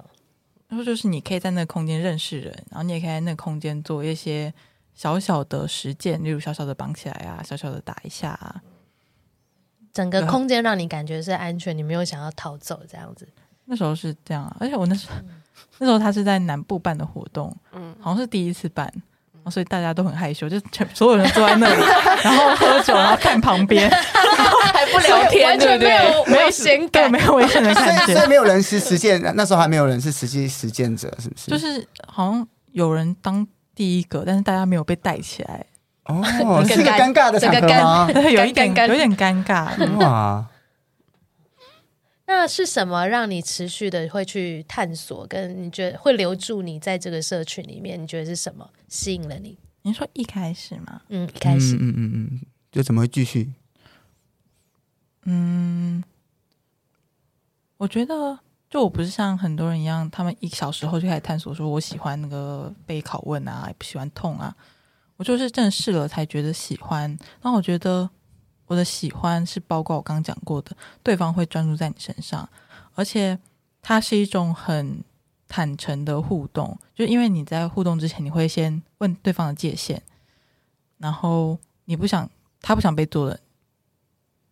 [0.69, 4.53] 然后就是你可以在那个空间认识人，然后你也可以在那个空间做一些
[4.95, 8.63] 小小的实践，例如小小的绑起来啊，小小的打一下啊。
[9.93, 13.27] 整个空间让你感觉是安全，你没有想要逃走这样子。
[13.65, 15.43] 那时候是这样啊，而且我那时候、嗯、
[15.79, 18.93] 那时候他是在南部办的活动，嗯，好像是第一次办。
[19.51, 21.83] 所以大家都很害羞，就全所有人坐在那里，
[22.23, 23.89] 然后喝酒，然后看旁边，
[24.73, 25.89] 还不聊天，对不对？
[26.27, 28.15] 没有危险感，没有危险的感觉。
[28.15, 31.51] 所以没有人是实践，那时候还没有人是实际实践者，是不是？
[31.51, 35.65] 就是好像有人当第一个，但是大家没有被带起来。
[36.07, 36.23] 哦，
[36.67, 38.09] 是一个尴尬的场合吗？
[38.31, 39.67] 有一点，有点尴尬。
[39.99, 40.45] 哇。
[42.29, 45.25] 那是什么让你持续的会去探索？
[45.29, 48.03] 跟你觉得会留住你在这个社群里面？
[48.03, 49.57] 你觉得是什么吸引了你？
[49.83, 51.03] 你说一开始吗？
[51.09, 52.41] 嗯，一开始，嗯嗯嗯，
[52.73, 53.53] 就怎么会继续？
[55.23, 56.03] 嗯，
[57.77, 64.53] 我觉得就我不是像很多人一样，他们一小时候就开始探索，说我喜欢那个被拷问啊，也不喜欢痛啊。
[65.17, 67.17] 我就是真的试了才觉得喜欢。
[67.43, 68.11] 那我觉得。
[68.67, 72.49] 我的喜欢是包括我刚刚讲过的，对方会专注在你身上，
[72.95, 73.39] 而且
[73.81, 75.03] 它是一种很
[75.49, 76.77] 坦诚的互动。
[76.95, 80.01] 就因为你在互动之前，你会先问对方的界限，
[80.99, 82.29] 然后你不想
[82.61, 83.41] 他不想被做的，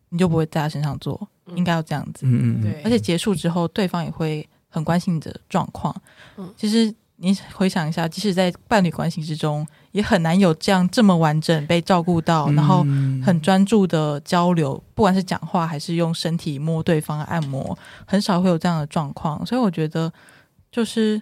[0.09, 1.27] 你就不会在他身上做。
[1.55, 2.81] 应该要这样子，嗯嗯，对。
[2.83, 5.95] 而且结束之后，对方也会很关心你的状况。
[6.37, 6.93] 嗯，其实。
[7.17, 12.83] 你回想一下，即使在伴侣关系之中，也很难有这样这么完整被照顾到，然后
[13.25, 19.45] 很专注的交流，不管是讲话还是用身体摸对方按摩，很少会有这样的状况。
[19.45, 20.11] 所以我觉得，
[20.69, 21.21] 就是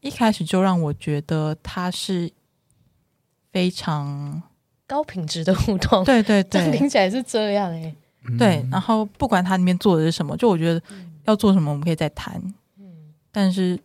[0.00, 2.32] 一开始就让我觉得他是
[3.52, 4.42] 非常
[4.86, 6.02] 高品质的互动。
[6.04, 8.36] 对对对，听起来是这样诶、欸。
[8.36, 10.82] 对，然后不管他里面做的是什么，就我觉得。
[11.26, 12.40] 要做什么，我们可以再谈。
[12.78, 12.84] 嗯，
[13.32, 13.76] 但是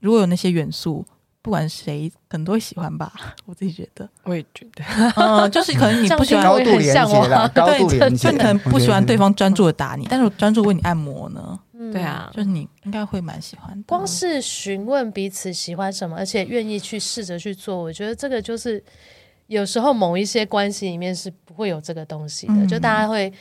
[0.00, 1.06] 如果有那些元素，
[1.42, 3.12] 不管谁可能都会喜欢吧。
[3.44, 4.84] 我自己觉得，我也觉得，
[5.16, 11.58] 嗯，就是可能你 不喜欢高度连接啦， 高度连接，就你可能不喜欢对方专注的打你，但是我专注为你按摩呢。
[11.92, 13.82] 对啊，就是你应该会蛮喜欢的。
[13.88, 18.82] 光是询问彼此喜欢什么，而且愿意去试着去做，我觉得这个就是
[19.48, 23.32] 有时候某一些关系里面是不会有这个东西的，嗯、就大家会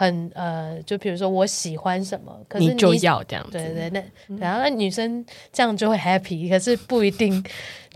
[0.00, 4.04] 很呃，就比如说我喜欢什么，可是你，你就要这样子，对对对，
[4.38, 5.22] 然后那女生
[5.52, 7.44] 这样就会 happy，可是不一定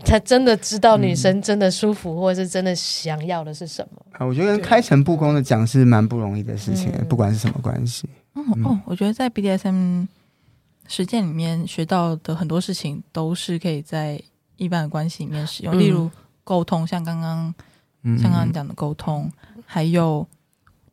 [0.05, 4.05] 她真的知道女生真的舒服，或者是真的想要的是什么。
[4.11, 8.07] 啊，我觉得开诚布公的讲是蛮不容易的事情，嗯、不管是什么关系。
[8.35, 10.07] 嗯哦，我觉得在 BDSM
[10.87, 14.21] 实践里面学到的很多事情，都是可以在
[14.57, 15.75] 一般的关系里面使用。
[15.75, 16.11] 嗯、例如
[16.43, 17.51] 沟通，像刚刚
[18.03, 20.27] 像刚刚讲的沟通，嗯、还有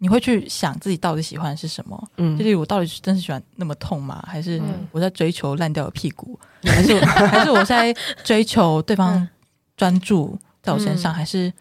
[0.03, 2.11] 你会去想自己到底喜欢的是什么。
[2.17, 4.21] 嗯，就例如我到底是真是喜欢那么痛吗？
[4.27, 6.37] 还是我在追求烂掉的屁股？
[6.63, 7.95] 嗯、 还是还是我在
[8.25, 9.29] 追求对方
[9.77, 11.13] 专注在我身上？
[11.13, 11.53] 嗯、还是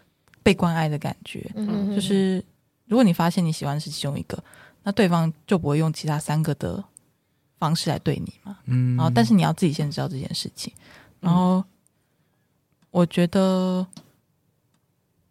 [0.42, 1.48] 被关爱的感觉？
[1.54, 2.44] 嗯，就是
[2.86, 4.36] 如果你发现你喜欢的是其中一个。
[4.84, 6.82] 那对方就不会用其他三个的
[7.56, 8.58] 方式来对你嘛？
[8.64, 10.72] 嗯，然后但是你要自己先知道这件事情。
[11.20, 11.62] 然后
[12.90, 13.86] 我觉得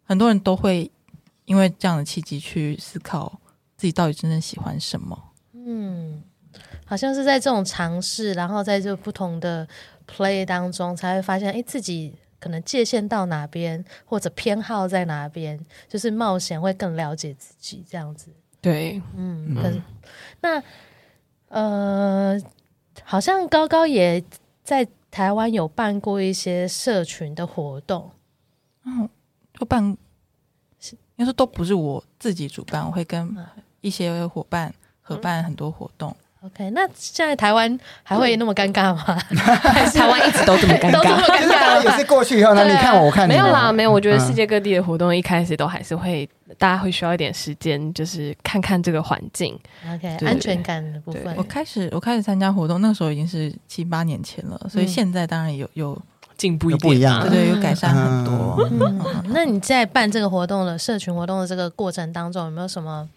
[0.04, 0.90] 很多人都会
[1.52, 3.38] 因为这样的契机去思考
[3.76, 5.22] 自己到底真正喜欢什么。
[5.52, 6.22] 嗯，
[6.86, 9.68] 好像是在这种尝试，然后在这不同的
[10.06, 18.32] play 当中，才会发现，哎，自己可能界限到哪边，或者偏好在哪边，就是冒险会更了解自己这样子。
[18.62, 19.82] 对，嗯，可是、嗯、
[20.40, 20.62] 那
[21.48, 22.40] 呃，
[23.04, 24.24] 好像高高也
[24.64, 28.10] 在台湾有办过一些社群的活动，
[28.86, 29.06] 嗯，
[29.52, 29.94] 就办，
[31.22, 33.36] 应该说都不是我自己主办，我会跟
[33.80, 36.10] 一些伙伴合办很多活动。
[36.10, 39.16] 嗯 OK，那现在台湾还会那么尴尬吗？
[39.94, 42.64] 台湾一直都这么尴尬，尴尬也是过去以后呢？
[42.66, 43.92] 你看我，我看你，没有啦，没有。
[43.92, 49.56] 我觉得世界各地的活动一开始都还是会，大家会需要一点时间，就是看看这个环境。
[49.94, 51.32] OK，安全感的部分。
[51.36, 55.96] 我开始我开始参加活动，那时候已经是七八年前了，所以现在当然有有
[56.42, 58.68] 进步，有不一样，对对，有改善很多。
[59.28, 63.08] 那你在办这个活动的社群活动的这个过程当中，有没有什么？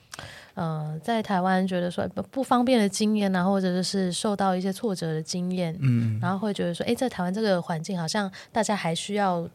[0.54, 9.50] 呃，在台湾觉得说不不方便的经验啊，或者是受到一些挫折的经验，嗯，然后会觉得说，哎，在台湾这个环境好像大家还需要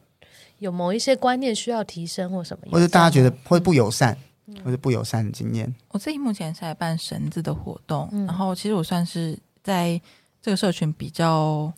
[0.59, 4.15] 有某一些观念需要提升或什么，或者大家觉得会不友善，
[4.47, 5.73] 嗯、或者不友善的经验。
[5.91, 9.99] 我自己目前是在办绳子的活动，嗯、然后其实我算是在
[10.41, 11.71] 这个社群比较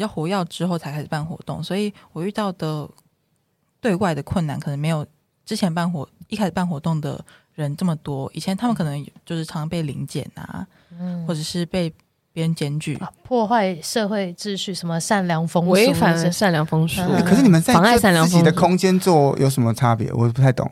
[0.00, 2.88] 比较活跃之后才开始办活动，所以我遇到的
[3.82, 5.06] 对外的困难可能没有
[5.44, 7.22] 之前办活一开始办活动的。
[7.56, 10.66] 人这么多，以前他们可能就是常常被临检啊，
[10.98, 11.92] 嗯、或者是被
[12.32, 17.02] 别人检举，破坏社会秩序，什么善良风俗，违反善良风俗。
[17.26, 20.10] 可是你们在自己的空间做有什么差别？
[20.14, 20.64] 我不太懂。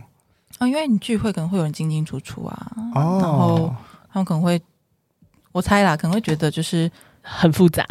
[0.57, 3.75] 啊、哦，因为你聚会可能会有人进进出出啊，哦、然后
[4.11, 4.59] 他们可能会，
[5.53, 7.85] 我猜啦，可能会觉得就是很复杂，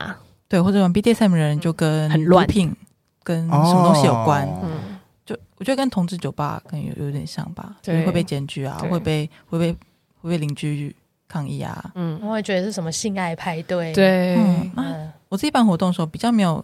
[0.47, 2.75] 对，或者玩 BDSM 的人就跟很乱，品
[3.23, 4.99] 跟什么东西有关，哦、嗯。
[5.25, 9.73] 就我觉得跟同志酒吧可能有有点像吧，对，会被检举啊，会被会被
[10.21, 10.95] 会被邻居
[11.27, 16.63] 抗议啊，嗯，我会觉得是什么性爱派对，对，嗯，啊、我自己办活动的时候比较没有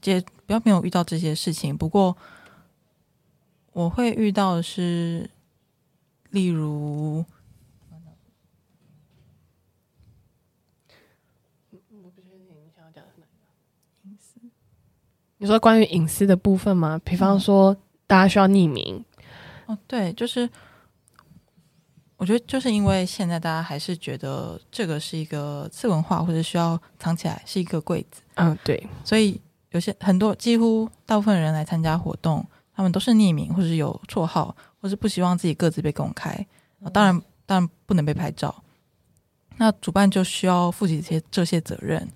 [0.00, 2.16] 接，比较没有遇到这些事情，不过
[3.72, 5.30] 我会遇到的是，
[6.30, 7.24] 例如，
[11.92, 13.30] 我不确定你想要讲的是哪个
[14.02, 14.40] 隐私？
[15.40, 17.00] 你说关于隐私的部分吗？
[17.04, 17.76] 比方说。
[18.10, 19.04] 大家需要匿名
[19.66, 20.50] 哦，对，就是
[22.16, 36.44] 我觉得就是因为现在大家还是觉得这个是一个次文化，或者需要藏起来是一个柜子，嗯，对，所以有些很多几乎大部分人来参加活动，他们都是匿名，或者有绰号，或是不希望自己各自被公开。
[36.92, 38.52] 当然，当然不能被拍照。
[39.58, 42.10] 那主办就需要负起这些这些责任，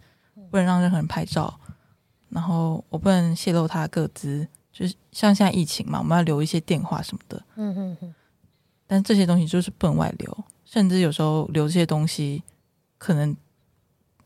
[0.51, 1.57] 不能让任何人拍照，
[2.35, 4.47] 然后我不能泄露他的个资。
[4.73, 7.41] 就是像现在疫情嘛，我们要留一些电话什么的。
[7.55, 8.15] 嗯嗯嗯。
[8.89, 12.43] 但这些东西就是不能外流，甚至有时候留这些东西，
[12.99, 13.37] 可能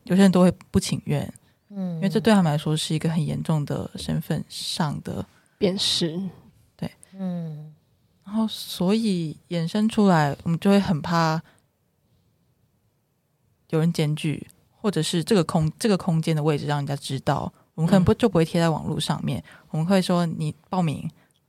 [0.05, 1.31] 有些人都会不情愿。
[1.69, 1.97] 嗯。
[1.97, 5.23] 因为这对他们来说是一个很严重的身份上的
[5.59, 6.19] 辨识。
[6.79, 6.91] 对。
[7.13, 7.75] 嗯。
[8.25, 11.43] 然后，所以衍生出来，我们就会很怕
[13.69, 14.49] 有人检举，
[14.81, 17.53] 或者是这个空这个空间的位置让人家知道。
[17.79, 21.01] 我们可能不就不会贴在网络上面，嗯、我们会说你报名，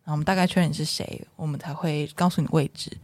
[0.04, 2.96] 然后我们大概确认你是谁，我们才会告诉你位置。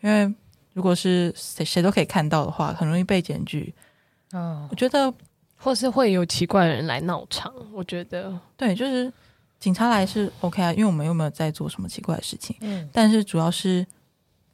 [0.00, 0.34] 因为
[0.72, 3.72] 如果是谁谁都可以看到的话，很容易被检举。
[4.32, 5.14] 哦我觉得
[5.56, 7.54] 或是会有奇怪的人来闹场。
[7.72, 9.12] 我觉得，对，就是
[9.60, 12.56] 警察来是 OK 啊，因为我们又没有在做什么奇怪的事情。
[12.62, 13.86] 嗯但是主要是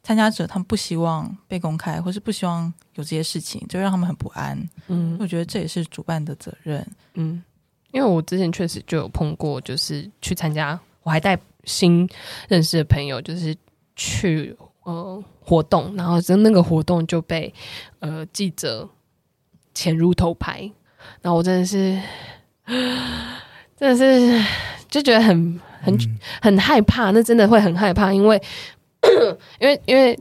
[0.03, 4.69] 参加者他们不希望被公开，或是不希望有这些事情，就让他们很不安。
[4.85, 6.87] 嗯我觉得这也是主办的责任。
[7.15, 7.43] 嗯，
[7.91, 12.07] 因为我之前确实就有碰过，就是去参加，我还带新
[12.47, 13.55] 认识的朋友，就是
[13.95, 17.53] 去呃活动，然后就那个活动就被
[17.99, 18.87] 呃记者
[19.73, 20.61] 潜入偷拍，
[21.21, 21.99] 然后我真的是，
[23.75, 24.45] 真的是
[24.89, 25.97] 就觉得很很
[26.41, 28.41] 很害怕，那真的会很害怕，因为
[29.59, 30.17] 因为因为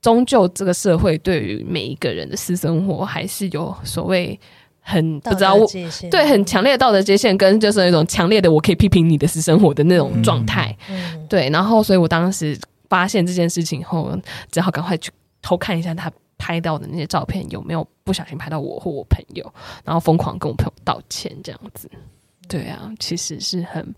[0.00, 4.38] 终究这个社会对于每一个人的私生活还是有所谓
[4.84, 5.66] 很不知道我。
[6.10, 10.76] 对，很强烈的道德界限，跟就是那种强烈的我可以批评你的私生活的那种状态。
[10.88, 12.56] 嗯对，然后所以我当时
[12.88, 14.16] 发现这件事情后，
[14.52, 15.10] 只好赶快去
[15.40, 19.54] 偷看一下他拍到的那些照片有没有不小心拍到我或我朋友，
[19.84, 21.90] 然后疯狂跟我朋友道歉这样子。
[22.46, 23.94] 对啊，其实是很。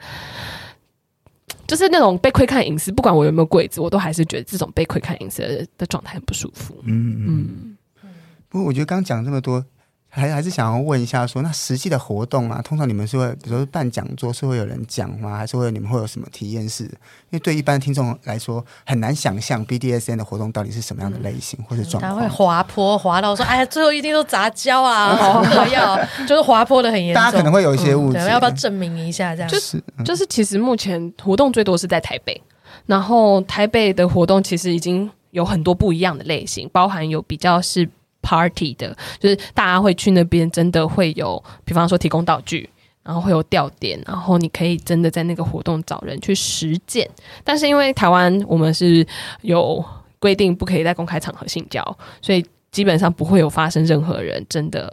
[1.67, 6.77] 就是那种被窥看隐私，不管我有没有柜子，我都还是觉得这种被窥看隐私的的状态很不舒服。
[6.85, 7.77] 嗯嗯。
[8.05, 8.11] 嗯，
[8.49, 9.65] 不过我觉得刚讲这么多，
[10.09, 15.37] 还还是想要问一下说，那实际的活动啊，通常你们是会，比如说办讲座，是会有人讲吗？
[15.37, 16.85] 还是会你们会有什么体验式？
[16.85, 16.91] 因
[17.33, 22.31] 为对一般听众来说，很难想象 BDSN 的活动到底是什么样的类型、或者状他会况。
[22.31, 27.23] 滑坡滑到说，哎呀，最后一定都杂交啊， 好嗑药，就是滑坡的很严重。
[27.23, 29.51] 大家可能会有一些误对，解，要不要证明一下这样？
[29.51, 32.41] 就是嗯就是其实目前活动最多是在台北，
[32.87, 37.87] 然后台北的活动其实已经有很多不一样的类型，包含有比较是
[38.27, 42.69] party 的，就是大家会去那边真的会有，比方说提供道具，
[43.05, 47.09] 然后会有吊点，然后你可以真的在那个活动找人去实践。
[47.45, 49.07] 但是因为台湾我们是
[49.43, 49.85] 有
[50.19, 51.81] 规定不可以在公开场合性交，
[52.21, 54.93] 所以基本上不会有发生任何人真的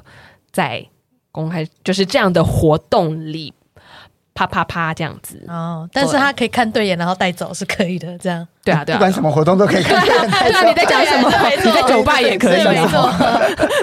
[0.52, 0.86] 在
[1.32, 3.52] 公开就是这样的活动里。
[4.36, 8.48] 啪啪啪这样子，哦，但是他可以看对眼，然后带走是可以的，这样。
[8.64, 10.00] 对啊，对啊，不管什么活动都可以看。
[10.06, 10.16] 对
[10.52, 11.30] 啊，你在讲什么？
[11.64, 13.12] 你在酒吧也可以，没错。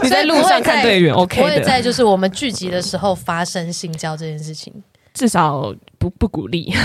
[0.03, 1.61] 你 在路上看对眼，OK 不会。
[1.63, 4.73] 在就是我们聚集的时候发生性交这件事情，
[5.13, 6.73] 至少不不鼓励。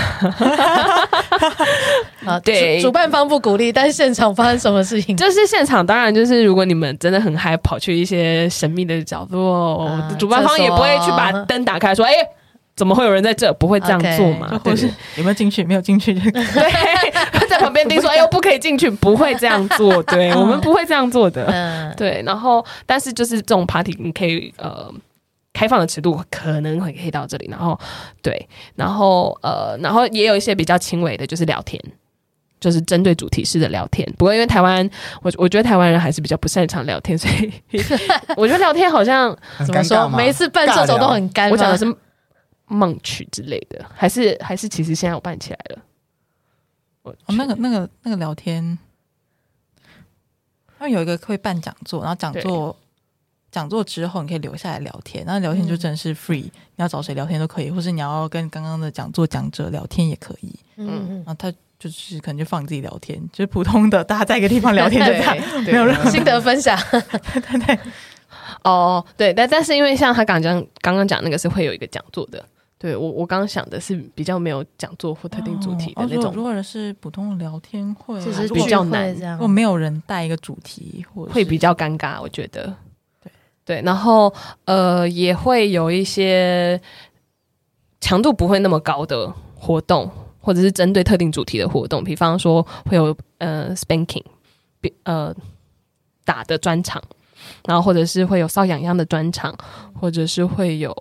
[2.26, 5.16] 啊，对主主办方不鼓励，但是现场发生什么事情？
[5.16, 12.12] 就是现场，当然就是如果你们真的很嗨，跑去一些神秘的角落，啊主办方也不会去把灯打开，说：“哎，
[12.76, 14.60] 怎么会有人在这？”不会这样做嘛？
[14.64, 15.64] 或是有没有进去？
[15.64, 21.46] 没有进去就 对，在旁边盯说：“哎呦，不可以进去！”不会这样做，对我们不会这样做的。
[21.46, 24.92] 嗯，对，然后但是就是这种 party，你可以呃
[25.54, 27.80] 开放的尺度可能会可以到这里，然后
[28.22, 31.82] 对，然后呃，然后也有一些比较轻微的，就是聊天，
[32.60, 34.06] 就是针对主题式的聊天。
[34.18, 34.88] 不过因为台湾，
[35.22, 37.82] 我我觉得台湾人还是比较不擅长聊天，所以
[38.36, 39.34] 我觉得聊天好像
[39.66, 40.10] 怎么说？
[40.10, 41.52] 每一次办这种都很干吗。
[41.54, 41.86] 我讲的是
[42.68, 45.82] 梦曲之类的，还是还是其实现在我办起来了。
[47.04, 48.78] 我哦，那个那个那个聊天，
[50.78, 52.76] 他们有一个会办讲座，然后讲座
[53.52, 60.60] 讲座之后你可以留下来聊天，然后聊天就真的是 free，、你要找谁聊天都可以，或是你要跟刚刚的讲座讲者聊天也可以。
[60.78, 61.16] 嗯嗯。
[61.18, 66.10] 然后他就是可能就放你自己聊天，就是普通的大家在一个地方聊天 就这样，没有任何。
[66.10, 66.76] 嗯，心得分享。
[66.92, 67.80] 对对对。
[68.64, 72.44] 哦，对，但但是因为像他刚刚讲刚刚讲那个是会有一个讲座的，
[72.86, 79.48] 对我我刚刚想的是比较没有讲座或特定主题的哦那种，如果如果是普通的聊天会啊，就是比较难如果。
[79.48, 82.72] 没有人带一个主题，或会比较尴尬，我觉得。
[83.24, 83.32] 对
[83.66, 84.32] 对，然后
[84.66, 86.80] 呃也会有一些
[88.00, 90.08] 强度不会那么高的活动，
[90.40, 94.24] 或者是针对特定主题的活动，比方说会有呃 spanking，
[94.80, 95.36] 比呃
[96.24, 97.02] 打的专场，
[97.66, 99.58] 然后或者是会有搔痒痒的专场，
[100.00, 100.96] 或者是会有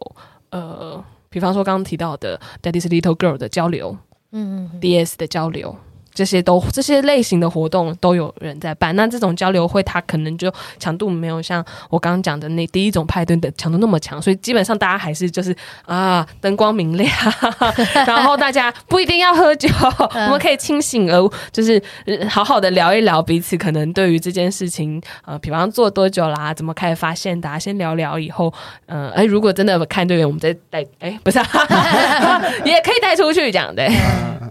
[0.49, 1.05] 呃，
[1.35, 3.99] 比方说刚刚提到的 Daddy's Little Girl 的交流。
[4.31, 5.77] 嗯嗯 DS 的交流，
[6.15, 8.95] 这些都这些类型的活动都有人在办。
[8.97, 15.55] 那这种交流会，它可能就强度没有像我刚刚讲的那第一种派对的强度那么强，所以基本上大家还是就是
[15.85, 17.11] 啊灯光明亮，
[18.07, 19.69] 然后大家不一定要喝酒，
[20.15, 21.83] 我们可以清醒而就是
[22.29, 28.53] 好好的聊一聊彼此可能对于这件事情呃，比方做多久啦，怎么开始发现的、啊，先聊聊以后，
[28.87, 31.45] 呃，哎，如果真的看对眼，我们再带，哎，不是、啊，
[32.65, 33.85] 也可以带出去讲的。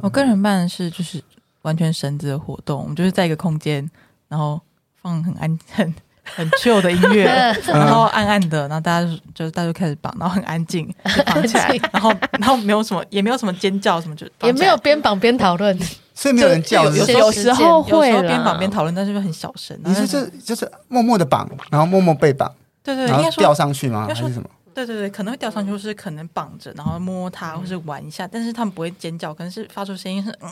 [0.02, 1.24] 我个人办的是就是
[1.64, 3.90] 完全绳子的活动，我们就是在一个空间，
[4.30, 4.62] 然后
[5.02, 5.94] 放很安 很
[6.36, 7.26] 很 chill 的音乐，
[7.68, 10.88] 然后暗暗的，然后大家就就是大家就开始绑，然后很安静，
[11.18, 15.78] 就绑起来， 然后然后没有什么也没有什么尖叫什么，就也没有边绑边讨论。
[16.16, 19.76] 所以没有人叫，有是有时候会有时候边啦绑边讨论，但是又很小声。
[19.84, 22.54] 你是就就是默默的绑，然后默默被绑，
[22.84, 24.06] 对对，然后吊上去吗？
[24.08, 24.48] 还是什么？
[24.76, 30.52] 对对对，可能会吊上去，或是可能绑着，然后摸它，或是玩一下，但是他们不会尖叫，可能是发出声音是嗯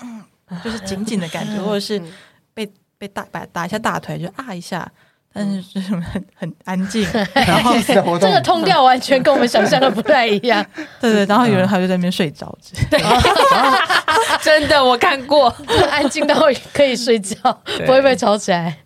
[0.00, 0.24] 嗯，
[0.64, 2.00] 就是紧紧的感觉，或者是
[2.54, 4.90] 被被打打打一下大腿就啊一下，
[5.32, 7.94] 但是就是很很安静， 然后这
[8.30, 10.64] 个通调完全跟我们想象的不太一样。
[11.00, 12.56] 对对，然后有人还会在那边睡着，
[12.90, 13.00] 对
[14.42, 15.48] 真的我看过，
[15.90, 16.34] 安静到
[16.72, 17.36] 可以睡觉，
[17.86, 18.76] 不会被吵起来。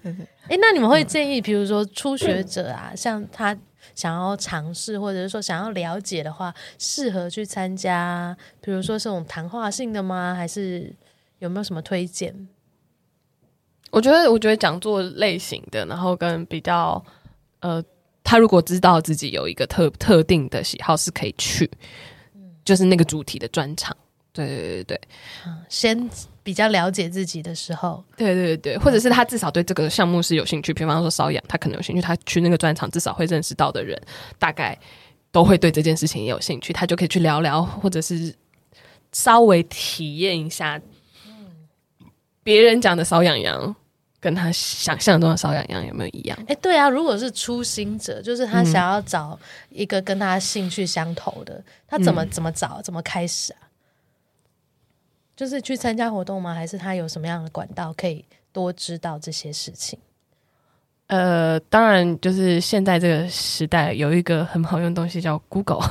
[0.49, 3.57] 哎，那你们会建议，比如说初学者啊，像他
[3.95, 10.35] 想要尝试，或者是说想要了解的话，适合去参加，比如说这种谈话性的吗？
[10.37, 10.93] 还是
[11.39, 12.49] 有没有什么推荐？
[13.91, 17.03] 我觉得，我觉得讲座类型的，然后跟比较
[17.61, 17.83] 呃，
[18.25, 21.71] 他如果知道自己有一个特特定的喜好，是可以去，
[22.35, 23.97] 嗯就是那个主题的专场。
[24.33, 25.01] 对对对对
[25.47, 26.11] 嗯先
[26.43, 33.99] 比较了解自己的时候，对对对，或者是他至少对这个项目是有兴趣，比方说瘙痒，他可能有兴趣，他去那个专场至少会认识到的人，
[34.39, 34.79] 大概
[35.33, 38.35] 都会对这件事情也有兴趣，他就可以去聊聊，或者是
[39.13, 40.79] 稍微体验一下，
[42.47, 43.75] 别人讲的瘙痒痒
[44.21, 46.39] 跟他想象中的瘙痒痒有没有一样？
[46.47, 49.37] 哎，对啊，如果是初心者，就是他想要找
[49.69, 53.67] 一个跟他兴趣相投的，他怎么、嗯、怎么找，怎么开始啊？
[55.35, 56.55] 就是去参加活动吗？
[56.55, 59.99] 还是他有什么样的管道可以多知道这些事情？
[61.09, 65.85] 呃，当然，就是现在这个时代有一个很好用的东西叫 Google。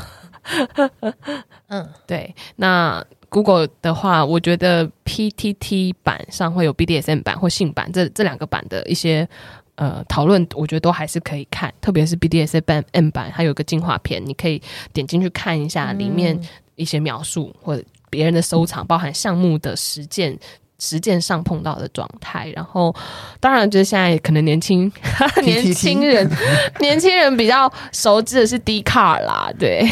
[1.68, 2.36] 嗯， 对。
[2.56, 9.28] 那 Google 的话，我觉得 PTT 版上会有 BDSM 版或性版这这两个版的一些
[9.76, 11.74] 呃讨论，我觉得都还是可以看。
[11.82, 14.62] 特别是 BDSM 版，它有个进化片，你可以
[14.94, 16.40] 点进去看一下里面
[16.76, 17.84] 一些描述、嗯、或者。
[18.08, 20.40] 别人的收藏，包含项目的实践、
[20.80, 22.96] 实践上碰到的状态，然后
[23.42, 24.90] 当然就是现在可能年轻
[25.44, 26.30] 年轻人
[26.80, 29.84] 年轻人比较熟知的是 Dcard 啦，对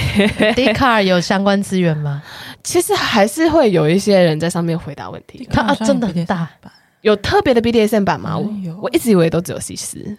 [0.55, 2.23] ，Dcard 有相关资源吗？
[2.63, 6.49] 其实还是会有一些人在上面回答问题，它啊真的很大，
[7.01, 8.39] 有特别的 BDSM 版吗？
[8.63, 10.17] 有，我一直以为都只有 C 四。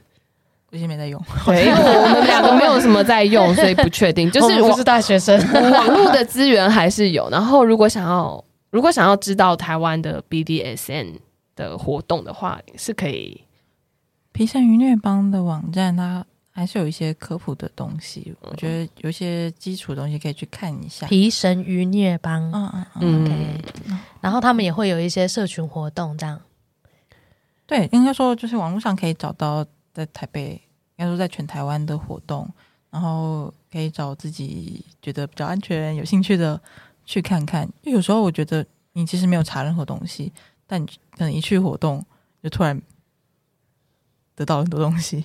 [0.70, 4.28] 最近没在用，对，因为我们两个没有什么在用，所以不确定。
[4.32, 5.38] 就是我是大学生，
[5.70, 7.30] 网络的资源还是有。
[7.30, 11.14] 然后，如果想要如果想要知道台湾的 BDSN
[11.54, 13.42] 的活动的话，是可以。
[14.32, 18.34] 皮绳愉虐帮的网站，它还是有一些科普的东西。
[18.40, 21.06] 我觉得有一些基础的东西可以去看一下。
[21.06, 23.64] 皮绳愉虐帮，嗯嗯嗯，OK。
[24.20, 26.40] 然后他们也会有一些社群活动，这样。
[27.66, 29.66] 对，应该说就是网络上可以找到。
[29.94, 30.60] 在台北，
[30.96, 32.52] 应该说在全台湾的活动，
[32.90, 36.60] 然后可以找自己觉得比较安全、有兴趣的
[37.04, 37.62] 去看看。
[37.82, 40.32] 因为有时候我觉得你其实没有查任何东西，
[40.66, 42.04] 但你可能一去活动
[42.42, 42.82] 就突然
[44.34, 45.24] 得到很多东西，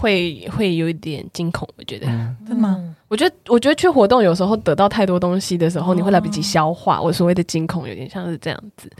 [0.00, 1.68] 会会有一点惊恐。
[1.76, 2.94] 我觉得，嗯、真的吗？
[3.08, 7.00] 我觉得，我觉得去活动有时候得到太多东西的时候，哦、你会来不及消化。
[7.00, 8.90] 我所谓的惊恐，有点像是这样子。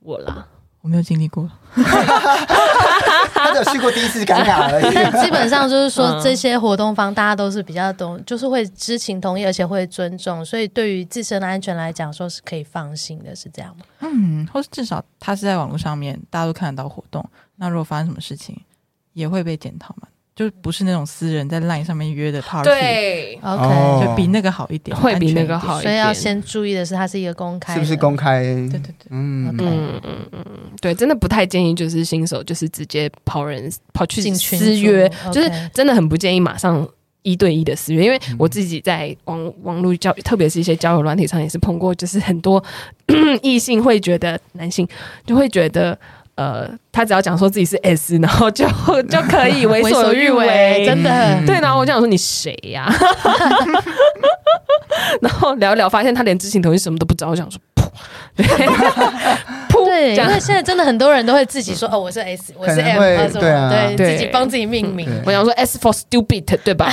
[0.00, 0.46] 我啦。
[0.80, 4.92] 我没有经历过，他只有去过第一次尴尬而已。
[4.92, 13.84] 但 基本上就是说，这些活动方大家都是比较懂，就是会知情同意，而且会尊重，所以对于自身的安全来讲，说是可以放心的，是这样吗？
[14.00, 17.24] 嗯，或是至少他是在网络上面，大家都看得到活动，
[17.54, 18.60] 那如果发生什么事情，
[19.12, 20.08] 也会被检讨嘛。
[20.34, 25.92] 就不是那种私人在 LINE 上面约的 party，对，OK，就比那个好一点，会比那个好一点。
[25.92, 28.42] 所以要先注意的是，它是一个公开，是不是公开？
[28.42, 29.54] 对对对，嗯。
[29.58, 30.44] 嗯嗯嗯，
[30.80, 36.88] 对，真的不太建议，就是新手就是直接跑人跑去私约，就是真的很不建议马上
[37.22, 42.64] 一对一的私约，因为我自己在网网络交，特别是一些交友软体上也是碰过，就是很多
[43.42, 44.88] 异性会觉得男性
[45.26, 45.98] 就会觉得。
[46.34, 48.66] 呃，他只要讲说自己是 S， 然后就
[49.10, 51.10] 就可以 为所欲为，真的。
[51.10, 52.90] 嗯、对，然后我就想说你谁呀？
[55.20, 57.30] 然后聊一聊，发现他连知情同意什么都不知道。
[57.30, 57.84] 我想说，噗，
[59.68, 62.98] 噗，对，因为现在真的很多人都会自己说，哦，我是 S，我是 M，
[63.32, 65.08] 对啊，对，自己帮自己命名。
[65.26, 66.92] 我想说 S for stupid，对吧？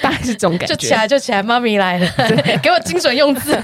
[0.00, 0.74] 大概是这种感觉。
[0.74, 2.08] 就起来，就起来，妈咪来了，
[2.62, 3.56] 给我精准用字。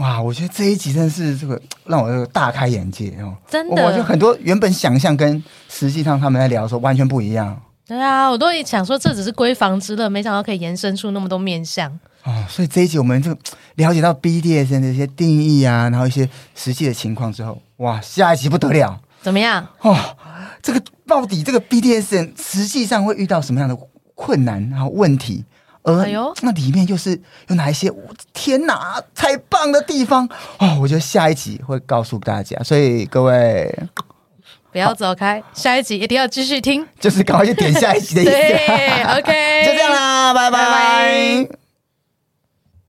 [0.00, 3.36] 哇，我觉得这一集真的是这个 让我大开眼界哦！
[3.48, 7.60] 真的，我就很多原本想象跟实际上他们在聊的时候完全不一样。
[7.86, 11.90] 对啊，我都想说这只是闺房之乐，没想到可以延伸出那么多面向
[12.24, 12.44] 哦。
[12.48, 13.36] 所以这一集我们就
[13.76, 18.98] 了解到 BDSN 的一些定义啊，然后一些实际的情况之后，哇，下一集不得了！
[19.20, 19.66] 怎么样？
[19.80, 19.94] 哦，
[20.62, 23.76] 这个到底这个 BDSN 实际上会遇到什么样的
[24.14, 25.44] 困难然后问题？
[25.94, 27.90] 而那里面又是有哪一些？
[28.32, 30.28] 天哪，太棒的地方
[30.58, 30.78] 哦！
[30.80, 33.74] 我觉得下一集会告诉大家，所以各位
[34.72, 38.30] 不要走开，下一集一定要继续听，就是赶快去点下一集的意思。
[38.30, 40.58] 对，OK， 就这样啦，拜拜。
[40.58, 40.70] 拜
[41.48, 41.69] 拜